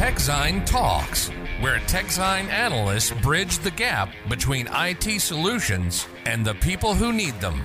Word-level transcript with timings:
TechZine 0.00 0.64
Talks, 0.64 1.28
where 1.60 1.78
TechZine 1.80 2.48
analysts 2.48 3.10
bridge 3.20 3.58
the 3.58 3.70
gap 3.70 4.08
between 4.30 4.66
IT 4.72 5.20
solutions 5.20 6.06
and 6.24 6.42
the 6.42 6.54
people 6.54 6.94
who 6.94 7.12
need 7.12 7.38
them. 7.38 7.60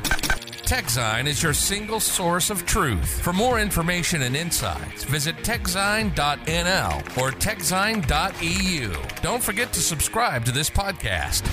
TechZine 0.68 1.28
is 1.28 1.42
your 1.42 1.54
single 1.54 2.02
source 2.02 2.50
of 2.50 2.66
truth. 2.66 3.22
For 3.22 3.32
more 3.32 3.62
information 3.62 4.22
and 4.24 4.36
insights, 4.36 5.06
visit 5.06 5.36
techzine.nl 5.44 6.94
or 7.18 7.32
techzine.eu. 7.32 8.92
Don't 9.22 9.44
forget 9.44 9.72
to 9.72 9.80
subscribe 9.80 10.44
to 10.44 10.52
this 10.52 10.70
podcast. 10.70 11.44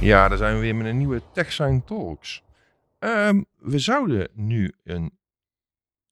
Ja, 0.00 0.28
daar 0.28 0.38
zijn 0.38 0.54
we 0.54 0.60
weer 0.60 0.76
met 0.76 0.86
een 0.86 0.98
nieuwe 0.98 1.22
TechSign 1.32 1.82
Talks. 1.86 2.42
Ehm, 2.98 3.42
we 3.58 3.78
zouden 3.78 4.28
nu 4.34 4.72
een 4.84 5.12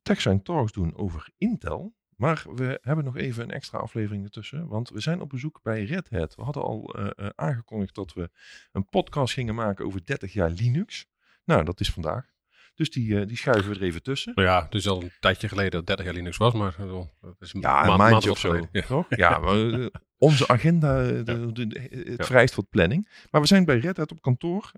TechSign 0.02 0.40
Talks 0.42 0.72
doen 0.72 0.96
over 0.96 1.28
Intel. 1.38 1.96
Maar 2.18 2.44
we 2.54 2.78
hebben 2.82 3.04
nog 3.04 3.16
even 3.16 3.42
een 3.42 3.50
extra 3.50 3.78
aflevering 3.78 4.24
ertussen. 4.24 4.68
Want 4.68 4.88
we 4.90 5.00
zijn 5.00 5.20
op 5.20 5.28
bezoek 5.28 5.60
bij 5.62 5.84
Red 5.84 6.10
Hat. 6.10 6.34
We 6.34 6.42
hadden 6.42 6.62
al 6.62 6.94
eh, 6.94 7.10
eh, 7.26 7.30
aangekondigd 7.34 7.94
dat 7.94 8.12
we 8.12 8.30
een 8.72 8.88
podcast 8.88 9.34
gingen 9.34 9.54
maken 9.54 9.84
over 9.84 10.04
30 10.04 10.32
jaar 10.32 10.50
Linux. 10.50 11.06
Nou, 11.44 11.64
dat 11.64 11.80
is 11.80 11.90
vandaag. 11.90 12.30
Dus 12.74 12.90
die, 12.90 13.20
eh, 13.20 13.26
die 13.26 13.36
schuiven 13.36 13.70
we 13.72 13.76
er 13.76 13.82
even 13.82 14.02
tussen. 14.02 14.32
Nou 14.34 14.48
ja, 14.48 14.64
het 14.64 14.74
is 14.74 14.88
al 14.88 15.02
een 15.02 15.10
tijdje 15.20 15.48
geleden 15.48 15.70
dat 15.70 15.86
30 15.86 16.04
jaar 16.04 16.14
Linux 16.14 16.36
was, 16.36 16.52
maar 16.54 16.74
dat 17.20 17.36
is 17.38 17.52
een 17.54 17.60
Ja, 17.60 17.80
een 17.80 17.86
maand- 17.86 17.98
maandje 17.98 18.10
maand 18.12 18.28
of 18.28 18.38
zo. 18.38 18.48
geleden. 18.48 18.68
Ja. 18.72 18.82
Toch? 18.86 19.06
Ja, 19.08 19.38
maar, 19.38 19.88
onze 20.16 20.48
agenda, 20.48 21.02
de- 21.22 21.52
de- 21.52 21.66
de- 21.66 21.80
het 22.04 22.18
Ja. 22.18 22.24
vereist 22.24 22.54
wat 22.54 22.68
planning. 22.68 23.26
Maar 23.30 23.40
we 23.40 23.46
zijn 23.46 23.64
bij 23.64 23.78
Red 23.78 23.96
Hat 23.96 24.10
op 24.10 24.20
kantoor. 24.22 24.72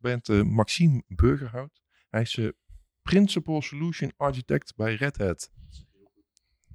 met 0.00 0.28
eh, 0.28 0.42
Maxime 0.42 1.02
Burgerhout. 1.06 1.80
Hij 2.08 2.20
is 2.22 2.38
Principal 3.02 3.62
Solution 3.62 4.12
Architect 4.16 4.76
bij 4.76 4.94
Red 4.94 5.16
Hat. 5.18 5.50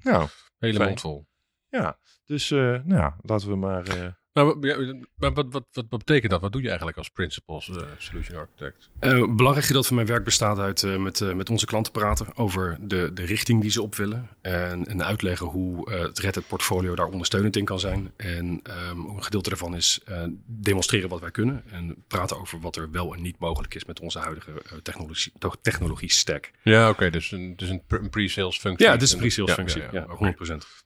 Nou, 0.06 0.28
Hele 0.58 0.74
Fijn. 0.74 0.88
mond 0.88 1.02
vol. 1.02 1.28
ja. 1.70 2.00
Dus 2.26 2.52
eh, 2.52 2.58
nou 2.60 2.96
ja, 2.96 3.18
laten 3.22 3.48
we 3.50 3.56
maar... 3.56 4.18
ja, 4.36 4.96
maar 5.16 5.34
wat, 5.34 5.46
wat, 5.50 5.66
wat, 5.72 5.86
wat 5.90 6.06
betekent 6.06 6.32
dat? 6.32 6.42
Wat 6.42 6.52
doe 6.52 6.62
je 6.62 6.68
eigenlijk 6.68 6.98
als 6.98 7.10
Principles 7.10 7.70
eh, 7.70 7.76
Solution 7.98 8.38
Architect? 8.38 8.90
Een 9.00 9.36
belangrijk 9.36 9.66
gedeelte 9.66 9.88
van 9.88 9.96
mijn 9.96 10.08
werk 10.08 10.24
bestaat 10.24 10.60
uit 10.60 10.84
eh, 10.84 10.98
met, 10.98 11.36
met 11.36 11.50
onze 11.50 11.66
klanten 11.66 11.92
praten 11.92 12.38
over 12.38 12.78
de, 12.82 13.12
de 13.14 13.26
richting 13.26 13.62
die 13.62 13.72
ze 13.72 13.82
op 13.82 13.96
willen. 13.96 14.30
En, 14.42 14.88
en 14.88 15.04
uitleggen 15.04 15.48
hoe 15.48 15.92
het 15.92 16.20
Red 16.20 16.36
Hat 16.36 16.48
portfolio 16.48 16.96
daar 16.96 17.08
ondersteunend 17.08 17.56
in 17.56 17.66
kan 17.66 17.80
zijn. 17.80 18.12
En 18.16 18.60
ehm, 18.64 19.00
een 19.00 19.24
gedeelte 19.24 19.50
daarvan 19.50 19.76
is 19.76 20.00
demonstreren 20.46 21.10
wat 21.10 21.22
wij 21.22 21.32
kunnen. 21.32 21.64
En 21.72 22.04
praten 22.08 22.40
over 22.40 22.60
wat 22.60 22.76
er 22.76 22.92
wel 22.92 23.14
en 23.14 23.22
niet 23.22 23.40
mogelijk 23.40 23.76
is 23.76 23.86
met 23.86 24.00
onze 24.00 24.20
huidige 24.20 24.52
technologie, 24.84 25.34
technologie 25.62 26.12
stack. 26.12 26.52
Ja, 26.64 26.90
oké, 26.90 27.10
dus 27.10 27.32
een, 27.32 27.56
dus 27.56 27.70
een, 27.70 27.82
pre- 27.88 28.00
een 28.00 28.10
pre-sales 28.10 28.58
functie. 28.58 28.86
Ja, 28.86 28.92
het 28.92 29.02
is 29.02 29.12
een 29.12 29.20
pre-sales 29.20 29.54
functie. 29.54 29.82
Ja, 29.82 29.90
ja, 29.92 30.06
oké. 30.10 30.36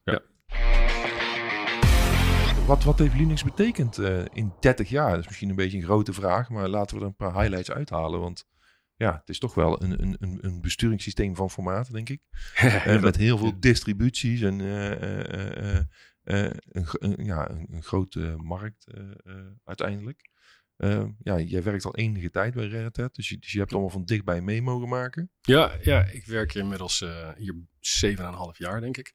100%. 0.03 0.98
Wat, 2.69 2.83
wat 2.83 2.99
heeft 2.99 3.15
Linux 3.15 3.43
betekend 3.43 3.97
eh, 3.97 4.25
in 4.33 4.53
30 4.59 4.89
jaar? 4.89 5.09
Dat 5.09 5.19
is 5.19 5.27
misschien 5.27 5.49
een 5.49 5.55
beetje 5.55 5.77
een 5.77 5.83
grote 5.83 6.13
vraag. 6.13 6.49
Maar 6.49 6.67
laten 6.67 6.95
we 6.95 7.01
er 7.01 7.07
een 7.07 7.15
paar 7.15 7.33
highlights 7.33 7.71
uithalen. 7.71 8.19
Want 8.19 8.45
ja, 8.95 9.13
het 9.19 9.29
is 9.29 9.39
toch 9.39 9.53
wel 9.53 9.83
een, 9.83 10.03
een, 10.03 10.37
een, 10.41 10.61
besturingssysteem 10.61 11.35
van 11.35 11.49
formaat, 11.49 11.91
denk 11.91 12.09
ik. 12.09 12.21
Eh, 12.55 13.01
met 13.01 13.15
heel 13.15 13.37
veel 13.37 13.59
distributies 13.59 14.41
en 14.41 14.61
eh, 14.61 15.81
een, 16.23 16.85
een- 16.91 17.25
ja, 17.25 17.49
een, 17.49 17.83
grote 17.83 18.35
markt 18.37 18.87
uiteindelijk. 19.63 20.29
Eh, 20.75 21.05
ja, 21.19 21.39
jij 21.39 21.63
werkt 21.63 21.85
al 21.85 21.95
enige 21.95 22.29
tijd 22.29 22.53
bij 22.53 22.67
Red 22.67 22.97
Hat, 22.97 23.15
dus 23.15 23.29
je, 23.29 23.37
dus 23.37 23.51
je 23.51 23.59
hebt 23.59 23.71
allemaal 23.71 23.89
van 23.89 24.05
dichtbij 24.05 24.41
mee 24.41 24.61
mogen 24.61 24.89
maken. 24.89 25.31
Ja, 25.41 25.71
ja 25.81 26.03
ik 26.03 26.25
werk 26.25 26.51
hier 26.53 26.61
inmiddels 26.61 27.01
eh 27.01 27.29
hier 27.37 27.55
7,5 28.17 28.57
jaar, 28.57 28.81
denk 28.81 28.97
ik. 28.97 29.13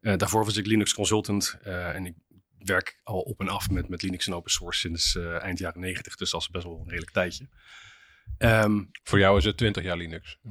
Daarvoor 0.00 0.44
was 0.44 0.56
ik 0.56 0.66
Linux 0.66 0.94
consultant 0.94 1.58
en 1.62 2.06
ik 2.06 2.14
werk 2.58 3.00
al 3.02 3.20
op 3.20 3.40
en 3.40 3.48
af 3.48 3.70
met, 3.70 3.88
met 3.88 4.02
Linux 4.02 4.26
en 4.26 4.34
open 4.34 4.50
source 4.50 4.80
sinds 4.80 5.16
eh, 5.16 5.42
eind 5.42 5.58
jaren 5.58 5.80
90, 5.80 6.16
dus 6.16 6.30
dat 6.30 6.40
is 6.40 6.48
best 6.48 6.64
wel 6.64 6.78
een 6.78 6.88
redelijk 6.88 7.12
tijdje. 7.12 7.48
Ehm, 8.38 8.82
Voor 9.02 9.18
jou 9.18 9.38
is 9.38 9.44
het 9.44 9.56
20 9.56 9.82
jaar 9.82 9.96
Linux. 9.96 10.38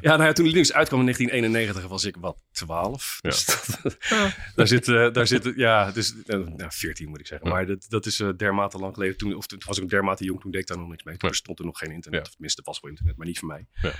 ja, 0.00 0.16
nou 0.16 0.22
ja, 0.22 0.32
toen 0.32 0.46
Linux 0.46 0.72
uitkwam 0.72 0.98
in 1.00 1.04
1991 1.04 1.86
was 1.86 2.04
ik 2.04 2.16
wat 2.16 2.42
12. 2.52 3.18
Ja. 3.20 3.30
Dus 3.30 3.44
dat- 3.46 3.96
daar 4.56 4.66
zit, 4.66 4.88
eh, 4.88 5.12
daar 5.12 5.26
zit, 5.26 5.52
ja, 5.56 5.90
dus, 5.90 6.22
eh, 6.22 6.38
nou, 6.38 6.70
14 6.72 7.08
moet 7.08 7.20
ik 7.20 7.26
zeggen. 7.26 7.48
Maar 7.48 7.66
dat, 7.66 7.86
dat 7.88 8.06
is 8.06 8.16
dermate 8.36 8.78
lang 8.78 8.94
geleden. 8.94 9.16
Toen, 9.16 9.34
of 9.34 9.46
toen 9.46 9.62
was 9.66 9.78
ik 9.78 9.88
dermate 9.88 10.24
jong, 10.24 10.40
toen 10.40 10.50
deed 10.50 10.60
ik 10.60 10.66
daar 10.66 10.78
nog 10.78 10.88
niks 10.88 11.02
mee. 11.02 11.16
Toen 11.16 11.34
stond 11.34 11.58
er 11.58 11.64
nog 11.64 11.78
geen 11.78 11.90
internet. 11.92 12.26
Of 12.26 12.32
tenminste, 12.32 12.62
was 12.64 12.80
wel 12.80 12.90
internet, 12.90 13.16
maar 13.16 13.26
niet 13.26 13.38
voor 13.38 13.48
mij. 13.48 13.66
Ja. 13.72 13.92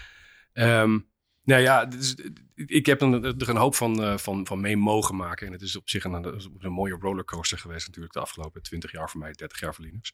Ehm, 0.52 0.98
nou 1.42 1.62
ja, 1.62 1.84
dus, 1.86 2.14
ik 2.54 2.86
heb 2.86 3.00
er 3.02 3.48
een 3.48 3.56
hoop 3.56 3.74
van, 3.74 4.02
eh, 4.02 4.16
van, 4.18 4.46
van 4.46 4.60
mee 4.60 4.76
mogen 4.76 5.16
maken. 5.16 5.46
En 5.46 5.52
het 5.52 5.62
is 5.62 5.76
op 5.76 5.88
zich 5.88 6.04
een, 6.04 6.12
een, 6.58 6.72
mooie 6.72 6.96
rollercoaster 7.00 7.58
geweest 7.58 7.86
natuurlijk 7.86 8.14
de 8.14 8.20
afgelopen 8.20 8.62
20 8.62 8.92
jaar 8.92 9.10
voor 9.10 9.20
mij, 9.20 9.32
30 9.32 9.60
jaar 9.60 9.74
voor 9.74 9.84
Linux. 9.84 10.12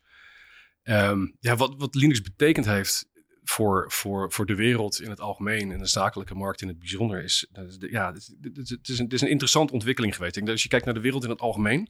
Ehm, 0.83 1.27
ja, 1.41 1.57
wat, 1.57 1.75
wat 1.77 1.95
Linux 1.95 2.21
betekend 2.23 2.67
heeft 2.67 3.09
voor, 3.43 3.93
voor, 3.93 4.33
voor 4.33 4.47
de 4.47 4.55
wereld 4.55 5.01
in 5.01 5.11
het 5.11 5.21
algemeen 5.21 5.73
en 5.73 5.79
de 5.79 5.87
zakelijke 5.87 6.35
markt 6.35 6.63
in 6.63 6.69
het 6.69 6.79
bijzonder 6.79 7.23
is, 7.23 7.47
ja, 7.79 8.07
het, 8.13 8.17
is- 8.17 8.71
het, 8.71 8.89
is- 8.89 8.99
een, 8.99 9.05
het 9.05 9.13
is 9.13 9.21
een 9.21 9.29
interessante 9.31 9.73
ontwikkeling 9.73 10.15
geweest. 10.15 10.37
Ik 10.37 10.43
denk 10.43 10.53
als 10.53 10.63
je 10.63 10.69
kijkt 10.69 10.85
naar 10.85 10.95
de 10.95 11.01
wereld 11.01 11.25
in 11.25 11.31
het 11.31 11.41
algemeen, 11.41 11.89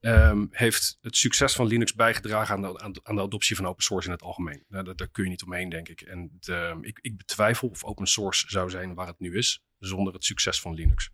ehm, 0.00 0.46
heeft 0.50 0.98
het 1.00 1.16
succes 1.16 1.54
van 1.54 1.66
Linux 1.66 1.94
bijgedragen 1.94 2.54
aan 2.54 2.60
de, 2.62 2.80
aan, 2.80 2.92
aan 3.02 3.14
de 3.16 3.22
adoptie 3.22 3.56
van 3.56 3.66
open 3.66 3.82
source 3.84 4.06
in 4.06 4.12
het 4.14 4.22
algemeen. 4.22 4.64
Nou, 4.68 4.84
daar, 4.84 4.96
daar 4.96 5.08
kun 5.08 5.24
je 5.24 5.30
niet 5.30 5.42
omheen, 5.44 5.68
denk 5.68 5.88
ik. 5.88 6.00
En 6.00 6.36
de- 6.40 6.78
ik, 6.80 6.98
ik 7.02 7.16
betwijfel 7.16 7.68
of 7.68 7.84
open 7.84 8.06
source 8.06 8.44
zou 8.48 8.70
zijn 8.70 8.94
waar 8.94 9.06
het 9.06 9.18
nu 9.18 9.36
is, 9.36 9.62
zonder 9.78 10.12
het 10.12 10.24
succes 10.24 10.60
van 10.60 10.74
Linux. 10.74 11.10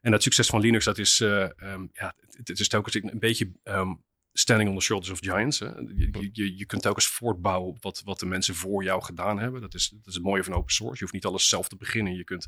En 0.00 0.10
dat 0.10 0.22
succes 0.22 0.46
van 0.46 0.60
Linux, 0.60 0.84
dat 0.84 0.98
is, 0.98 1.20
ehm, 1.20 1.86
ja, 1.92 2.14
het, 2.20 2.48
het 2.48 2.60
is 2.60 2.68
telkens 2.68 2.94
een 2.94 3.18
beetje 3.18 3.52
ehm, 3.62 3.94
standing 4.32 4.70
on 4.70 4.76
the 4.76 4.84
shoulders 4.84 5.10
of 5.10 5.18
giants. 5.18 5.58
Hè. 5.58 5.66
Je, 5.66 6.28
je, 6.32 6.56
je 6.56 6.66
kunt 6.66 6.82
telkens 6.82 7.06
voortbouwen 7.06 7.68
op 7.68 7.82
wat, 7.82 8.02
wat 8.04 8.18
de 8.18 8.26
mensen 8.26 8.54
voor 8.54 8.84
jou 8.84 9.02
gedaan 9.02 9.38
hebben. 9.38 9.60
Dat 9.60 9.74
is, 9.74 9.88
dat 9.88 10.06
is 10.06 10.14
het 10.14 10.22
mooie 10.22 10.44
van 10.44 10.54
open 10.54 10.72
source. 10.72 10.94
Je 10.94 11.00
hoeft 11.00 11.12
niet 11.12 11.24
alles 11.24 11.48
zelf 11.48 11.68
te 11.68 11.76
beginnen. 11.76 12.14
Je 12.14 12.24
kunt 12.24 12.46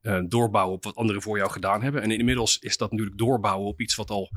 eh, 0.00 0.20
doorbouwen 0.28 0.74
op 0.74 0.84
wat 0.84 0.94
anderen 0.94 1.22
voor 1.22 1.36
jou 1.36 1.50
gedaan 1.50 1.82
hebben. 1.82 2.02
En 2.02 2.10
inmiddels 2.10 2.58
is 2.58 2.76
dat 2.76 2.90
natuurlijk 2.90 3.18
doorbouwen 3.18 3.66
op 3.66 3.80
iets 3.80 3.94
wat 3.94 4.10
al, 4.10 4.30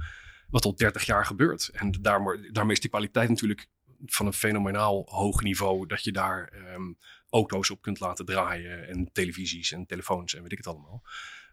wat 0.49 0.65
al 0.65 0.75
30 0.75 1.05
jaar 1.05 1.25
gebeurt. 1.25 1.69
En 1.73 1.91
daarmee, 2.01 2.51
daarmee 2.51 2.73
is 2.73 2.81
die 2.81 2.89
kwaliteit 2.89 3.29
natuurlijk 3.29 3.67
van 4.05 4.25
een 4.25 4.33
fenomenaal 4.33 5.03
hoog 5.09 5.41
niveau. 5.41 5.87
Dat 5.87 6.03
je 6.03 6.11
daar 6.11 6.47
ehm, 6.47 6.93
auto's 7.29 7.69
op 7.69 7.81
kunt 7.81 7.99
laten 7.99 8.25
draaien. 8.25 8.87
En 8.87 9.09
televisies 9.11 9.71
en 9.71 9.85
telefoons 9.85 10.35
en 10.35 10.41
weet 10.41 10.51
ik 10.51 10.57
het 10.57 10.67
allemaal. 10.67 11.03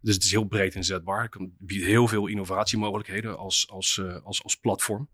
Dus 0.01 0.15
het 0.15 0.25
is 0.25 0.31
heel 0.31 0.45
breed 0.45 0.75
inzetbaar. 0.75 1.23
Het 1.23 1.49
biedt 1.59 1.85
heel 1.85 2.09
veel 2.09 2.27
innovatiemogelijkheden 2.27 3.39
als, 3.39 3.69
als, 3.69 3.99
eh, 3.99 4.23
als, 4.23 4.43
als 4.43 4.57
platform. 4.57 5.09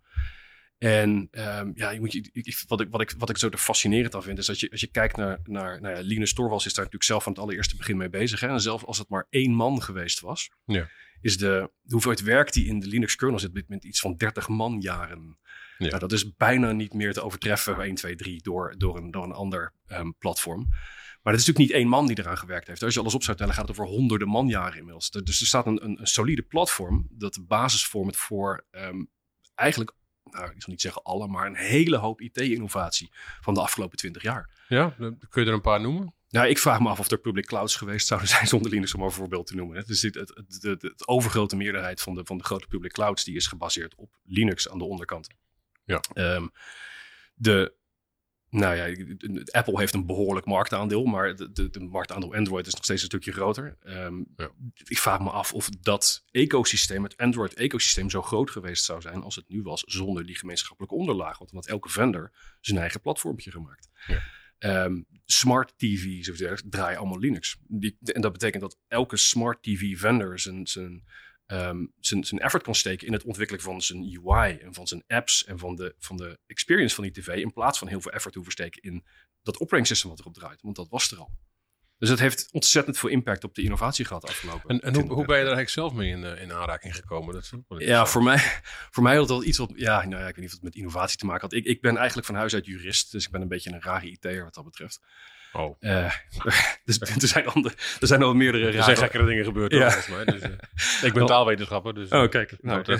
En 0.79 1.29
ehm, 1.31 1.71
ja, 1.75 1.91
je 1.91 2.01
moet 2.01 2.13
je, 2.13 2.65
wat, 2.69 2.81
ik, 2.81 2.89
wat, 2.91 3.01
ik, 3.01 3.15
wat 3.19 3.31
ik 3.31 3.37
zo 3.37 3.49
er 3.49 3.59
fascinerend 3.59 4.15
aan 4.15 4.23
vind, 4.23 4.39
is 4.39 4.47
dat 4.47 4.61
je, 4.61 4.71
als 4.71 4.81
je 4.81 4.87
kijkt 4.87 5.17
naar, 5.17 5.41
naar 5.45 5.81
nou 5.81 5.97
ja, 5.97 6.01
Linus 6.01 6.35
Torvalds 6.35 6.67
is 6.67 6.75
daar 6.75 6.85
natuurlijk 6.85 7.11
zelf 7.11 7.23
van 7.23 7.33
het 7.33 7.41
allereerste 7.41 7.77
begin 7.77 7.97
mee 7.97 8.09
bezig. 8.11 8.41
Hè? 8.41 8.49
En 8.49 8.61
zelfs 8.61 8.85
als 8.85 8.99
het 8.99 9.09
maar 9.09 9.27
één 9.31 9.53
man 9.53 9.83
geweest 9.83 10.21
was, 10.21 10.51
Ja. 10.65 10.89
is 11.21 11.39
de, 11.39 11.71
de 11.83 11.93
hoeveelheid 11.93 12.23
werk 12.23 12.53
die 12.53 12.67
in 12.67 12.81
de 12.81 12.87
Linux 12.87 13.17
kernel 13.17 13.39
zit 13.39 13.53
met, 13.53 13.69
met 13.69 13.85
iets 13.85 14.01
van 14.01 14.17
30 14.17 14.49
man 14.49 14.81
jaren. 14.81 15.39
Ja. 15.83 15.89
Nou, 15.89 16.01
dat 16.01 16.13
is 16.13 16.37
bijna 16.37 16.73
niet 16.73 16.93
meer 16.93 17.13
te 17.13 17.23
overtreffen, 17.23 17.81
1, 17.81 17.95
2, 17.95 18.15
3, 18.15 18.43
door, 18.43 18.75
door, 18.79 18.97
een, 18.97 19.11
door 19.11 19.25
een 19.25 19.33
ander 19.33 19.73
ehm, 19.87 20.11
platform. 20.19 20.67
Maar 21.23 21.33
het 21.33 21.43
is 21.43 21.47
natuurlijk 21.47 21.75
niet 21.75 21.83
één 21.83 21.89
man 21.89 22.07
die 22.07 22.19
eraan 22.19 22.39
gewerkt 22.39 22.67
heeft. 22.67 22.83
Als 22.83 22.95
je 22.95 23.01
alles 23.01 23.15
op 23.15 23.23
zou 23.23 23.37
tellen, 23.37 23.55
gaat 23.55 23.69
het 23.69 23.79
over 23.79 23.93
honderden 23.93 24.29
manjaren 24.29 24.79
inmiddels. 24.79 25.11
Dus 25.11 25.41
er 25.41 25.47
staat 25.47 25.67
een, 25.67 25.85
een, 25.85 26.01
een 26.01 26.07
solide 26.07 26.43
platform 26.43 27.07
dat 27.11 27.35
de 27.35 27.43
basis 27.43 27.87
vormt 27.87 28.17
voor 28.17 28.65
ehm, 28.71 29.05
eigenlijk, 29.55 29.93
nou, 30.25 30.45
ik 30.45 30.63
zal 30.63 30.73
niet 30.73 30.81
zeggen 30.81 31.03
alle, 31.03 31.27
maar 31.29 31.47
een 31.47 31.57
hele 31.57 31.97
hoop 31.97 32.21
IT-innovatie 32.21 33.11
van 33.41 33.55
de 33.55 33.61
afgelopen 33.61 33.97
20 33.97 34.23
jaar. 34.23 34.51
Ja, 34.69 34.95
kun 35.29 35.43
je 35.43 35.49
er 35.49 35.55
een 35.55 35.61
paar 35.61 35.81
noemen? 35.81 36.15
Nou, 36.29 36.49
ik 36.49 36.59
vraag 36.59 36.81
me 36.81 36.89
af 36.89 36.99
of 36.99 37.11
er 37.11 37.19
public 37.19 37.47
clouds 37.47 37.77
geweest 37.77 38.07
zouden 38.07 38.29
zijn 38.29 38.47
zonder 38.47 38.71
Linux, 38.71 38.95
om 38.95 39.01
maar 39.01 39.09
een 39.09 39.15
voorbeeld 39.15 39.47
te 39.47 39.55
noemen. 39.55 39.77
Het, 39.77 39.89
is 39.89 40.01
dit, 40.01 40.15
het, 40.15 40.29
het, 40.35 40.63
het, 40.63 40.83
het 40.83 41.09
overgrote 41.09 41.57
meerderheid 41.57 42.01
van 42.01 42.15
de, 42.15 42.21
van 42.25 42.39
de 42.39 42.45
grote 42.45 42.67
public 42.67 42.93
clouds 42.93 43.25
die 43.25 43.37
is 43.37 43.47
gebaseerd 43.47 43.95
op 43.95 44.11
Linux 44.25 44.69
aan 44.69 44.79
de 44.79 44.85
onderkant. 44.85 45.29
Ja. 45.85 46.01
Ehm, 46.13 46.47
de, 47.35 47.77
nou 48.49 48.75
ja, 48.75 49.07
Apple 49.51 49.79
heeft 49.79 49.95
een 49.95 50.07
behoorlijk 50.07 50.47
marktaandeel, 50.47 51.05
maar 51.05 51.37
de, 51.37 51.53
de, 51.53 51.71
de 51.71 51.81
marktaandeel 51.81 52.35
Android 52.35 52.67
is 52.67 52.75
nog 52.75 52.85
steeds 52.85 53.01
een 53.01 53.09
stukje 53.09 53.33
groter. 53.33 53.77
Ehm, 53.81 54.23
Ja. 54.37 54.51
Ik 54.85 54.99
vraag 54.99 55.21
me 55.21 55.31
af 55.31 55.53
of 55.53 55.69
dat 55.69 56.25
ecosysteem, 56.31 57.03
het 57.03 57.17
Android-ecosysteem, 57.17 58.11
zo 58.11 58.23
groot 58.23 58.51
geweest 58.51 58.85
zou 58.85 59.01
zijn 59.01 59.23
als 59.23 59.37
het 59.37 59.49
nu 59.49 59.63
was 59.63 59.81
zonder 59.87 60.27
die 60.27 60.37
gemeenschappelijke 60.37 60.97
onderlaag. 60.97 61.39
Want 61.39 61.51
dan 61.51 61.61
had 61.61 61.69
elke 61.71 61.89
vendor 61.89 62.33
zijn 62.61 62.79
eigen 62.79 63.01
platformpje 63.01 63.51
gemaakt. 63.51 63.91
Ja. 64.07 64.23
Ehm, 64.59 65.03
smart 65.25 65.79
TV's 65.79 66.31
of 66.31 66.37
dergelijke 66.37 66.69
draaien 66.69 66.99
allemaal 66.99 67.19
Linux. 67.19 67.57
Die, 67.67 67.97
en 68.03 68.21
dat 68.21 68.33
betekent 68.33 68.63
dat 68.63 68.79
elke 68.89 69.17
smart 69.17 69.63
TV 69.63 69.99
vendor 69.99 70.39
zijn, 70.39 70.67
zijn, 70.67 71.05
ehm, 71.53 71.87
zijn, 72.01 72.25
zijn 72.25 72.41
effort 72.41 72.63
kan 72.63 72.75
steken 72.75 73.07
in 73.07 73.13
het 73.13 73.25
ontwikkelen 73.25 73.63
van 73.63 73.83
zijn 73.83 74.21
UI 74.23 74.57
en 74.57 74.75
van 74.75 74.87
zijn 74.87 75.05
apps 75.07 75.45
en 75.45 75.59
van 75.59 75.75
de, 75.75 75.95
van 75.99 76.17
de 76.17 76.39
experience 76.47 76.95
van 76.95 77.05
die 77.05 77.13
tv. 77.13 77.29
In 77.29 77.53
plaats 77.53 77.79
van 77.79 77.89
heel 77.89 78.01
veel 78.01 78.13
effort 78.13 78.33
te 78.33 78.39
hoeven 78.39 78.57
steken 78.57 78.83
in 78.83 79.05
dat 79.43 79.55
operating 79.55 79.87
system 79.87 80.11
wat 80.11 80.21
erop 80.21 80.35
draait. 80.35 80.63
Want 80.63 80.77
dat 80.77 80.89
was 80.89 81.11
er 81.11 81.19
al. 81.19 81.33
Dus 81.99 82.11
het 82.11 82.21
heeft 82.21 82.49
ontzettend 82.53 82.99
veel 82.99 83.09
impact 83.09 83.45
op 83.45 83.55
de 83.55 83.63
innovatie 83.63 84.05
gehad 84.05 84.25
afgelopen. 84.25 84.69
En, 84.71 84.81
en 84.81 84.89
hoe, 84.89 84.93
20 84.93 85.15
hoe 85.15 85.25
ben 85.25 85.39
je 85.39 85.45
daar 85.45 85.57
eigenlijk 85.57 85.69
zelf 85.69 85.93
mee 85.93 86.11
in, 86.11 86.25
eh, 86.25 86.43
in 86.43 86.53
aanraking 86.53 86.97
gekomen? 86.97 87.35
Dat 87.35 87.45
Ja, 87.69 88.07
voor 88.07 88.23
mij, 88.23 88.39
voor 88.91 89.03
mij 89.03 89.17
had 89.17 89.29
wel 89.29 89.45
iets 89.45 89.59
wat, 89.59 89.73
ja, 89.75 90.07
nou 90.07 90.23
ja, 90.23 90.29
ik 90.29 90.35
weet 90.35 90.37
niet 90.37 90.47
of 90.47 90.53
het 90.53 90.63
met 90.63 90.75
innovatie 90.75 91.19
te 91.19 91.27
maken 91.27 91.41
had. 91.41 91.53
Ik, 91.53 91.65
ik 91.65 91.81
ben 91.81 91.97
eigenlijk 91.97 92.27
van 92.27 92.37
huis 92.37 92.55
uit 92.55 92.67
jurist, 92.67 93.13
dus 93.13 93.25
ik 93.25 93.31
ben 93.31 93.41
een 93.41 93.49
beetje 93.49 93.73
een 93.73 93.83
rare 93.83 94.11
IT'er 94.11 94.45
wat 94.45 94.55
dat 94.55 94.65
betreft. 94.65 95.01
Oh. 95.53 95.81
Dus, 96.85 96.99
er, 97.01 97.29
zijn 97.29 97.45
er 98.01 98.07
zijn 98.07 98.23
al 98.23 98.35
meerdere 98.35 98.67
Er 98.67 98.97
zijn 98.97 99.27
dingen 99.27 99.45
gebeurd, 99.45 99.75
volgens 99.75 100.09
mij. 100.09 100.25
Dus, 100.25 100.41
eh, 100.41 100.51
ik 101.03 101.13
ben 101.13 101.27
taalwetenschapper, 101.37 101.95
dus... 101.95 102.11
Oh, 102.11 102.23
eh, 102.23 102.31
kijk. 102.31 102.57
Nou, 102.61 102.85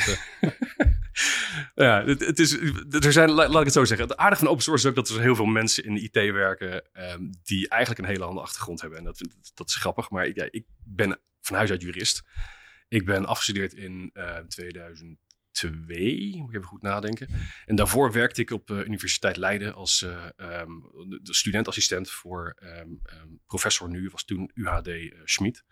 ja, 1.75 2.05
het, 2.05 2.39
is, 2.39 2.59
er 2.91 3.13
zijn, 3.13 3.31
laat 3.31 3.51
ik 3.55 3.65
het 3.65 3.73
zo 3.73 3.85
zeggen. 3.85 4.09
Het 4.09 4.17
aardige 4.17 4.43
van 4.43 4.51
open 4.51 4.63
source 4.63 4.85
is 4.85 4.91
ook 4.91 5.07
dat 5.07 5.17
er 5.17 5.23
heel 5.23 5.35
veel 5.35 5.45
mensen 5.45 5.85
in 5.85 5.95
de 5.95 6.01
IT 6.01 6.33
werken... 6.33 6.83
Ehm, 6.93 7.23
die 7.43 7.69
eigenlijk 7.69 8.03
een 8.03 8.09
hele 8.09 8.25
andere 8.25 8.47
achtergrond 8.47 8.81
hebben. 8.81 8.99
En 8.99 9.05
dat, 9.05 9.21
dat 9.55 9.69
is 9.69 9.77
grappig, 9.77 10.11
maar 10.11 10.27
ik, 10.27 10.37
ik 10.37 10.65
ben 10.85 11.21
van 11.41 11.57
huis 11.57 11.71
uit 11.71 11.83
jurist. 11.83 12.23
Ik 12.89 13.05
ben 13.05 13.27
afgestudeerd 13.27 13.75
in 13.75 14.11
uh, 14.15 14.37
2000 14.37 15.19
twee, 15.53 16.37
moet 16.37 16.49
ik 16.49 16.57
even 16.57 16.69
goed 16.69 16.83
nadenken. 16.83 17.29
En 17.67 17.77
daarvoor 17.77 18.13
werkte 18.13 18.41
ik 18.41 18.51
op 18.51 18.71
eh, 18.71 18.79
Universiteit 18.79 19.37
Leiden 19.37 19.75
als 19.75 20.03
eh, 20.03 20.27
ehm, 20.37 20.71
de 21.23 21.35
studentassistent 21.35 22.11
voor 22.11 22.57
ehm, 22.59 22.89
ehm, 23.03 23.29
professor 23.47 23.89
nu, 23.89 24.09
was 24.11 24.25
toen 24.25 24.51
UHD 24.55 24.87
eh, 24.89 25.11
Schmid. 25.25 25.65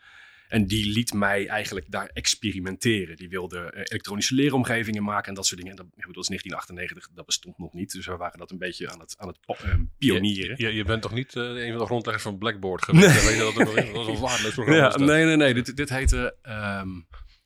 En 0.48 0.66
die 0.66 0.92
liet 0.92 1.12
mij 1.12 1.46
eigenlijk 1.46 1.90
daar 1.90 2.10
experimenteren. 2.12 3.16
Die 3.16 3.28
wilde 3.28 3.70
elektronische 3.74 4.34
leeromgevingen 4.34 5.02
maken 5.02 5.28
en 5.28 5.34
dat 5.34 5.46
soort 5.46 5.60
dingen. 5.60 5.76
En 5.76 5.84
dat, 5.84 5.86
dat 5.96 6.14
was 6.14 6.26
1998, 6.26 7.08
dat 7.14 7.26
bestond 7.26 7.58
nog 7.58 7.72
niet. 7.72 7.92
Dus 7.92 8.06
we 8.06 8.16
waren 8.16 8.38
dat 8.38 8.50
een 8.50 8.58
beetje 8.58 8.90
aan 8.90 9.00
het, 9.00 9.14
aan 9.18 9.28
het 9.28 9.38
pionieren. 9.98 10.54
Je, 10.58 10.74
je, 10.74 10.84
bent 10.84 11.02
toch 11.02 11.12
niet 11.12 11.34
een 11.34 11.70
van 11.70 11.78
de 11.78 11.84
grondleggers 11.84 12.24
van 12.24 12.38
Blackboard 12.38 12.84
geweest? 12.84 13.06
Nee. 13.06 13.24
Weet 13.26 13.36
je 13.36 13.64
dat, 13.64 13.84
dat 13.84 13.94
was 13.94 14.06
een 14.06 14.20
waardeloos 14.20 14.54
programma. 14.54 14.82
Ja, 14.82 14.96
nee, 14.96 15.24
nee, 15.24 15.36
nee. 15.36 15.54
Dit, 15.54 15.76
dit 15.76 15.88
heette... 15.88 16.36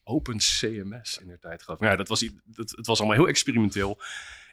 Open 0.04 0.36
CMS 0.36 1.18
in 1.18 1.28
de 1.28 1.38
tijd. 1.38 1.64
Ja, 1.78 1.96
dat 1.96 2.08
was, 2.08 2.30
dat, 2.44 2.70
het 2.70 2.86
was 2.86 2.98
allemaal 2.98 3.16
heel 3.16 3.28
experimenteel. 3.28 4.00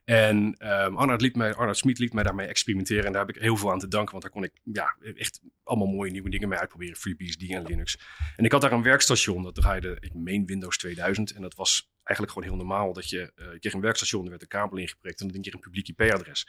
En 0.06 0.56
ehm 0.58 0.96
Arnoud, 0.96 1.22
liet 1.22 1.36
mij, 1.36 1.54
Arnoud 1.54 1.78
Smit 1.78 2.00
liet 2.00 2.14
mij 2.14 2.24
daarmee 2.24 2.48
experimenteren. 2.48 3.06
En 3.06 3.12
daar 3.12 3.26
heb 3.26 3.36
ik 3.36 3.42
heel 3.42 3.58
veel 3.58 3.72
aan 3.72 3.80
te 3.80 3.88
danken. 3.88 4.12
Want 4.12 4.24
daar 4.24 4.32
kon 4.32 4.44
ik 4.44 4.60
ja, 4.64 4.96
echt 5.16 5.42
allemaal 5.64 5.88
mooie 5.88 6.12
nieuwe 6.12 6.30
dingen 6.30 6.50
mee 6.50 6.60
uitproberen. 6.60 6.96
FreeBSD 6.96 7.50
en 7.50 7.66
Linux. 7.66 8.00
En 8.36 8.46
ik 8.46 8.52
had 8.52 8.62
daar 8.62 8.72
een 8.72 8.84
werkstation. 8.84 9.44
Dat 9.44 9.56
draaide, 9.56 9.98
ik 10.00 10.14
meen 10.14 10.46
Windows 10.46 10.78
2000. 10.78 11.32
En 11.32 11.42
dat 11.42 11.56
was 11.56 11.92
eigenlijk 12.04 12.38
gewoon 12.38 12.50
heel 12.50 12.66
normaal. 12.66 12.94
Dat 12.94 13.10
je, 13.10 13.32
eh, 13.36 13.52
je 13.52 13.60
kreeg 13.60 13.74
een 13.74 13.82
werkstation, 13.82 14.24
er 14.24 14.30
werd 14.30 14.42
een 14.42 14.48
kabel 14.48 14.78
ingeprikt. 14.78 15.20
En 15.20 15.26
dan 15.26 15.34
denk 15.34 15.46
je 15.46 15.54
een 15.54 15.60
publiek 15.60 15.88
IP-adres. 15.88 16.48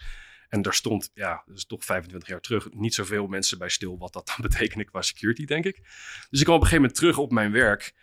En 0.49 0.63
daar 0.63 0.75
stond, 0.75 1.11
ja, 1.15 1.43
dat 1.47 1.57
is 1.57 1.65
toch 1.65 1.85
25 1.85 2.29
jaar 2.29 2.41
terug, 2.41 2.73
niet 2.73 2.95
zoveel 2.95 3.27
mensen 3.27 3.59
bij 3.59 3.69
stil 3.69 3.99
wat 3.99 4.13
dat 4.13 4.27
dan 4.27 4.37
betekende 4.49 4.85
qua 4.85 5.03
security, 5.03 5.45
denk 5.45 5.65
ik. 5.65 5.77
Dus 6.31 6.39
ik 6.39 6.45
kwam 6.45 6.57
op 6.57 6.63
een 6.63 6.69
gegeven 6.69 6.77
moment 6.77 6.95
terug 6.95 7.19
op 7.19 7.33
mijn 7.33 7.53
werk. 7.53 7.95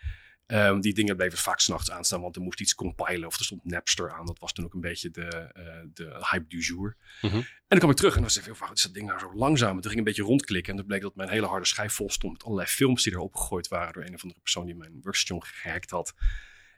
Ehm, 0.50 0.80
die 0.80 0.94
dingen 0.94 1.16
bleven 1.16 1.38
vaak 1.38 1.60
s'nachts 1.60 1.90
aanstaan, 1.90 2.20
want 2.20 2.36
er 2.36 2.42
moest 2.42 2.60
iets 2.60 2.74
compilen 2.74 3.26
of 3.26 3.38
er 3.38 3.44
stond 3.44 3.64
Napster 3.64 4.12
aan. 4.12 4.26
Dat 4.26 4.38
was 4.38 4.52
toen 4.52 4.64
ook 4.64 4.74
een 4.74 4.80
beetje 4.80 5.10
de, 5.10 5.26
eh, 5.26 5.64
de 5.94 6.26
hype 6.30 6.46
du 6.48 6.58
jour. 6.58 6.96
Mhm. 7.20 7.36
En 7.36 7.44
dan 7.68 7.78
kwam 7.78 7.90
ik 7.90 7.96
terug 7.96 8.14
en 8.14 8.22
dan 8.22 8.32
was 8.34 8.36
ik, 8.36 8.54
waarom 8.54 8.76
is 8.76 8.82
dat 8.82 8.94
ding 8.94 9.06
nou 9.06 9.18
zo 9.18 9.34
langzaam? 9.34 9.76
En 9.76 9.80
toen 9.80 9.90
ging 9.90 9.92
ik 9.92 9.98
een 9.98 10.04
beetje 10.04 10.22
rondklikken 10.22 10.72
en 10.72 10.78
toen 10.78 10.86
bleek 10.86 11.02
dat 11.02 11.14
mijn 11.14 11.28
hele 11.28 11.46
harde 11.46 11.66
schijf 11.66 11.92
vol 11.92 12.10
stond 12.10 12.32
met 12.32 12.44
allerlei 12.44 12.68
films 12.68 13.02
die 13.02 13.12
erop 13.12 13.34
gegooid 13.34 13.68
waren 13.68 13.92
door 13.92 14.02
een 14.02 14.14
of 14.14 14.22
andere 14.22 14.40
persoon 14.40 14.66
die 14.66 14.74
mijn 14.74 15.00
workstation 15.02 15.44
gehackt 15.44 15.90
had. 15.90 16.14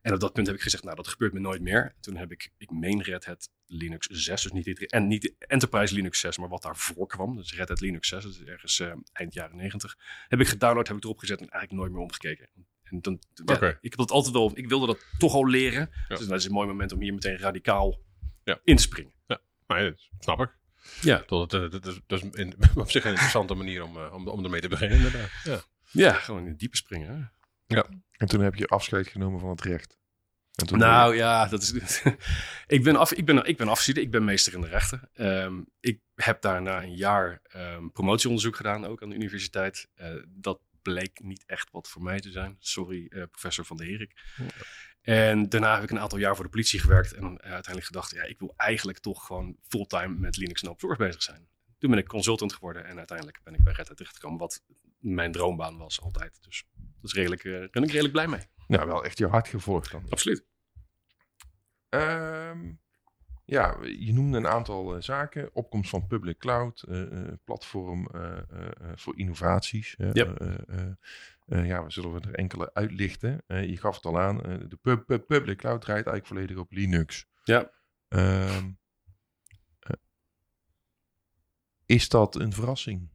En 0.03 0.13
op 0.13 0.21
dat 0.21 0.33
punt 0.33 0.47
heb 0.47 0.57
ik 0.57 0.63
gezegd, 0.63 0.85
nou 0.85 0.97
dat 0.97 1.09
gebeurt 1.09 1.33
me 1.33 1.41
nooit 1.41 1.63
meer. 1.63 1.95
Toen 2.01 2.17
heb 2.17 2.33
ik, 2.33 2.51
ik 2.59 2.71
meen 2.71 3.03
Red 3.03 3.25
Hat 3.25 3.51
Linux 3.67 4.07
6, 4.07 4.43
dus 4.43 4.53
niet, 4.53 4.87
en 4.87 5.07
niet 5.07 5.23
de 5.23 5.35
Enterprise 5.39 5.95
Linux 5.95 6.21
6, 6.21 6.39
maar 6.39 6.49
wat 6.49 6.63
daarvoor 6.63 7.07
kwam. 7.07 7.37
Dus 7.37 7.55
Red 7.55 7.69
Hat 7.69 7.81
Linux 7.81 8.09
6, 8.09 8.23
dat 8.23 8.33
is 8.33 8.43
ergens 8.43 8.81
eh, 8.81 8.93
eind 9.13 9.35
jaren 9.35 9.57
90. 9.57 9.97
Heb 10.29 10.41
ik 10.41 10.49
gedownload, 10.49 10.89
heb 10.89 10.97
ik 10.97 11.05
erop 11.05 11.19
gezet 11.19 11.41
en 11.41 11.49
eigenlijk 11.49 11.81
nooit 11.81 11.93
meer 11.93 12.01
omgekeken. 12.01 12.49
En 12.93 12.99
dan, 13.00 13.19
ja, 13.44 13.55
ik 13.81 13.91
heb 13.91 13.97
dat 13.97 14.11
altijd 14.11 14.35
wel, 14.35 14.50
ik 14.55 14.69
wilde 14.69 14.87
dat 14.87 15.05
toch 15.19 15.35
al 15.35 15.49
leren. 15.49 15.91
Ja. 16.09 16.17
Dus 16.17 16.27
dat 16.27 16.39
is 16.39 16.44
een 16.44 16.53
mooi 16.53 16.69
moment 16.69 16.93
om 16.93 17.00
hier 17.00 17.12
meteen 17.15 17.39
radicaal 17.39 17.99
Ja. 18.44 18.59
in 18.65 18.77
te 18.77 18.83
springen. 18.83 19.12
Maar 19.67 19.83
ja, 19.83 19.91
dat 19.91 20.09
snap 20.19 20.41
ik. 20.41 20.56
Ja. 21.00 21.23
Tot 21.27 21.53
het, 21.53 21.62
eh, 21.62 21.71
dat 21.81 21.87
is, 21.87 22.00
dat 22.06 22.23
is 22.23 22.31
in- 22.33 22.55
op 22.75 22.91
zich 22.91 23.05
een 23.05 23.11
interessante 23.11 23.55
manier 23.55 23.83
om, 23.83 23.97
eh, 23.97 24.12
om, 24.15 24.29
om 24.29 24.44
ermee 24.44 24.61
te 24.61 24.69
beginnen, 24.69 24.97
inderdaad. 24.97 25.31
Ja. 25.44 25.61
Ja, 25.91 26.12
gewoon 26.12 26.43
in 26.43 26.49
het 26.49 26.59
diepe 26.59 26.77
springen. 26.77 27.33
Hè? 27.69 27.81
En 28.17 28.27
toen 28.29 28.41
heb 28.41 28.55
je 28.55 28.67
afscheid 28.67 29.06
genomen 29.09 29.41
van 29.41 29.50
het 29.50 29.61
recht. 29.61 29.99
En 30.53 30.67
toen 30.67 30.79
Nou 30.79 31.17
ja, 31.17 31.47
dat 31.47 31.62
is. 31.62 31.73
ik, 32.67 32.83
ben 32.83 32.97
af, 32.97 33.12
ik, 33.12 33.25
ben, 33.27 33.45
ik 33.45 33.56
ben 33.56 33.69
afgestudeerd, 33.69 34.06
ik 34.06 34.12
ben 34.12 34.25
meester 34.25 34.55
in 34.55 34.61
de 34.61 34.69
rechten. 34.69 35.09
Ehm, 35.15 35.61
ik 35.81 36.00
heb 36.15 36.41
daarna 36.43 36.83
een 36.83 36.95
jaar 36.97 37.41
ehm, 37.43 37.88
promotieonderzoek 37.88 38.56
gedaan, 38.56 38.85
ook 38.85 39.03
aan 39.03 39.09
de 39.09 39.15
universiteit. 39.15 39.88
Eh, 39.95 40.15
dat 40.29 40.61
bleek 40.82 41.20
niet 41.23 41.44
echt 41.46 41.70
wat 41.70 41.88
voor 41.88 42.02
mij 42.02 42.20
te 42.20 42.31
zijn. 42.31 42.56
Sorry, 42.58 43.06
eh, 43.06 43.23
professor 43.31 43.64
Van 43.64 43.76
der 43.76 43.87
Herik. 43.87 44.12
En 45.00 45.49
daarna 45.49 45.75
heb 45.75 45.82
ik 45.82 45.90
een 45.90 45.99
aantal 45.99 46.19
jaar 46.19 46.34
voor 46.34 46.44
de 46.44 46.50
politie 46.50 46.81
gewerkt. 46.81 47.12
En 47.12 47.25
eh, 47.25 47.32
uiteindelijk 47.32 47.87
gedacht, 47.87 48.11
ja, 48.11 48.23
ik 48.23 48.38
wil 48.38 48.55
eigenlijk 48.56 48.99
toch 48.99 49.26
gewoon 49.26 49.56
fulltime 49.62 50.19
met 50.19 50.37
Linux 50.37 50.62
en 50.62 50.69
open 50.69 50.81
source 50.81 51.02
bezig 51.02 51.23
zijn. 51.23 51.49
Toen 51.79 51.90
ben 51.90 51.99
ik 51.99 52.06
consultant 52.06 52.52
geworden 52.52 52.84
en 52.84 52.99
uiteindelijk 52.99 53.40
ben 53.43 53.55
ik 53.55 53.62
bij 53.64 53.73
Red 53.73 53.88
Hat 53.88 53.96
terechtgekomen, 53.96 54.38
wat 54.38 54.62
mijn 54.99 55.32
droombaan 55.32 55.79
was 55.79 56.00
altijd. 56.00 56.38
Dus 56.43 56.64
dat 56.75 57.11
is 57.11 57.12
redelijk, 57.12 57.44
eh, 57.44 57.52
daar 57.52 57.70
ben 57.70 57.82
ik 57.82 57.88
redelijk 57.88 58.12
blij 58.12 58.28
mee. 58.28 58.46
Nou, 58.67 58.87
wel 58.87 59.05
echt 59.05 59.19
je 59.19 59.26
hart 59.26 59.49
gevolgd 59.49 59.90
dan. 59.90 60.06
Absoluut. 60.08 60.44
Ehm, 61.88 62.73
ja, 63.44 63.77
je 63.83 64.12
noemde 64.12 64.37
een 64.37 64.49
aantal 64.49 64.94
eh, 64.94 65.03
zaken. 65.03 65.50
Opkomst 65.53 65.91
van 65.91 66.06
public 66.06 66.39
cloud, 66.39 66.83
eh, 66.83 67.03
eh, 67.03 67.33
platform 67.44 68.09
voor 68.94 69.19
innovaties. 69.19 69.94
Yep. 70.12 70.61
ja, 71.47 71.85
we 71.85 71.91
zullen 71.91 72.23
er 72.23 72.35
enkele 72.35 72.75
uitlichten. 72.75 73.43
Je 73.47 73.77
gaf 73.77 73.94
het 73.94 74.05
al 74.05 74.21
aan, 74.21 74.37
de 74.69 74.79
pub- 74.81 75.06
pub- 75.06 75.27
public 75.27 75.59
cloud 75.59 75.81
draait 75.81 76.06
eigenlijk 76.06 76.27
volledig 76.27 76.56
op 76.56 76.73
Linux. 76.73 77.27
Ja. 77.44 77.71
Ehm, 78.09 78.71
eh, 79.81 79.97
is 81.87 82.09
dat 82.09 82.35
een 82.35 82.53
verrassing? 82.53 83.09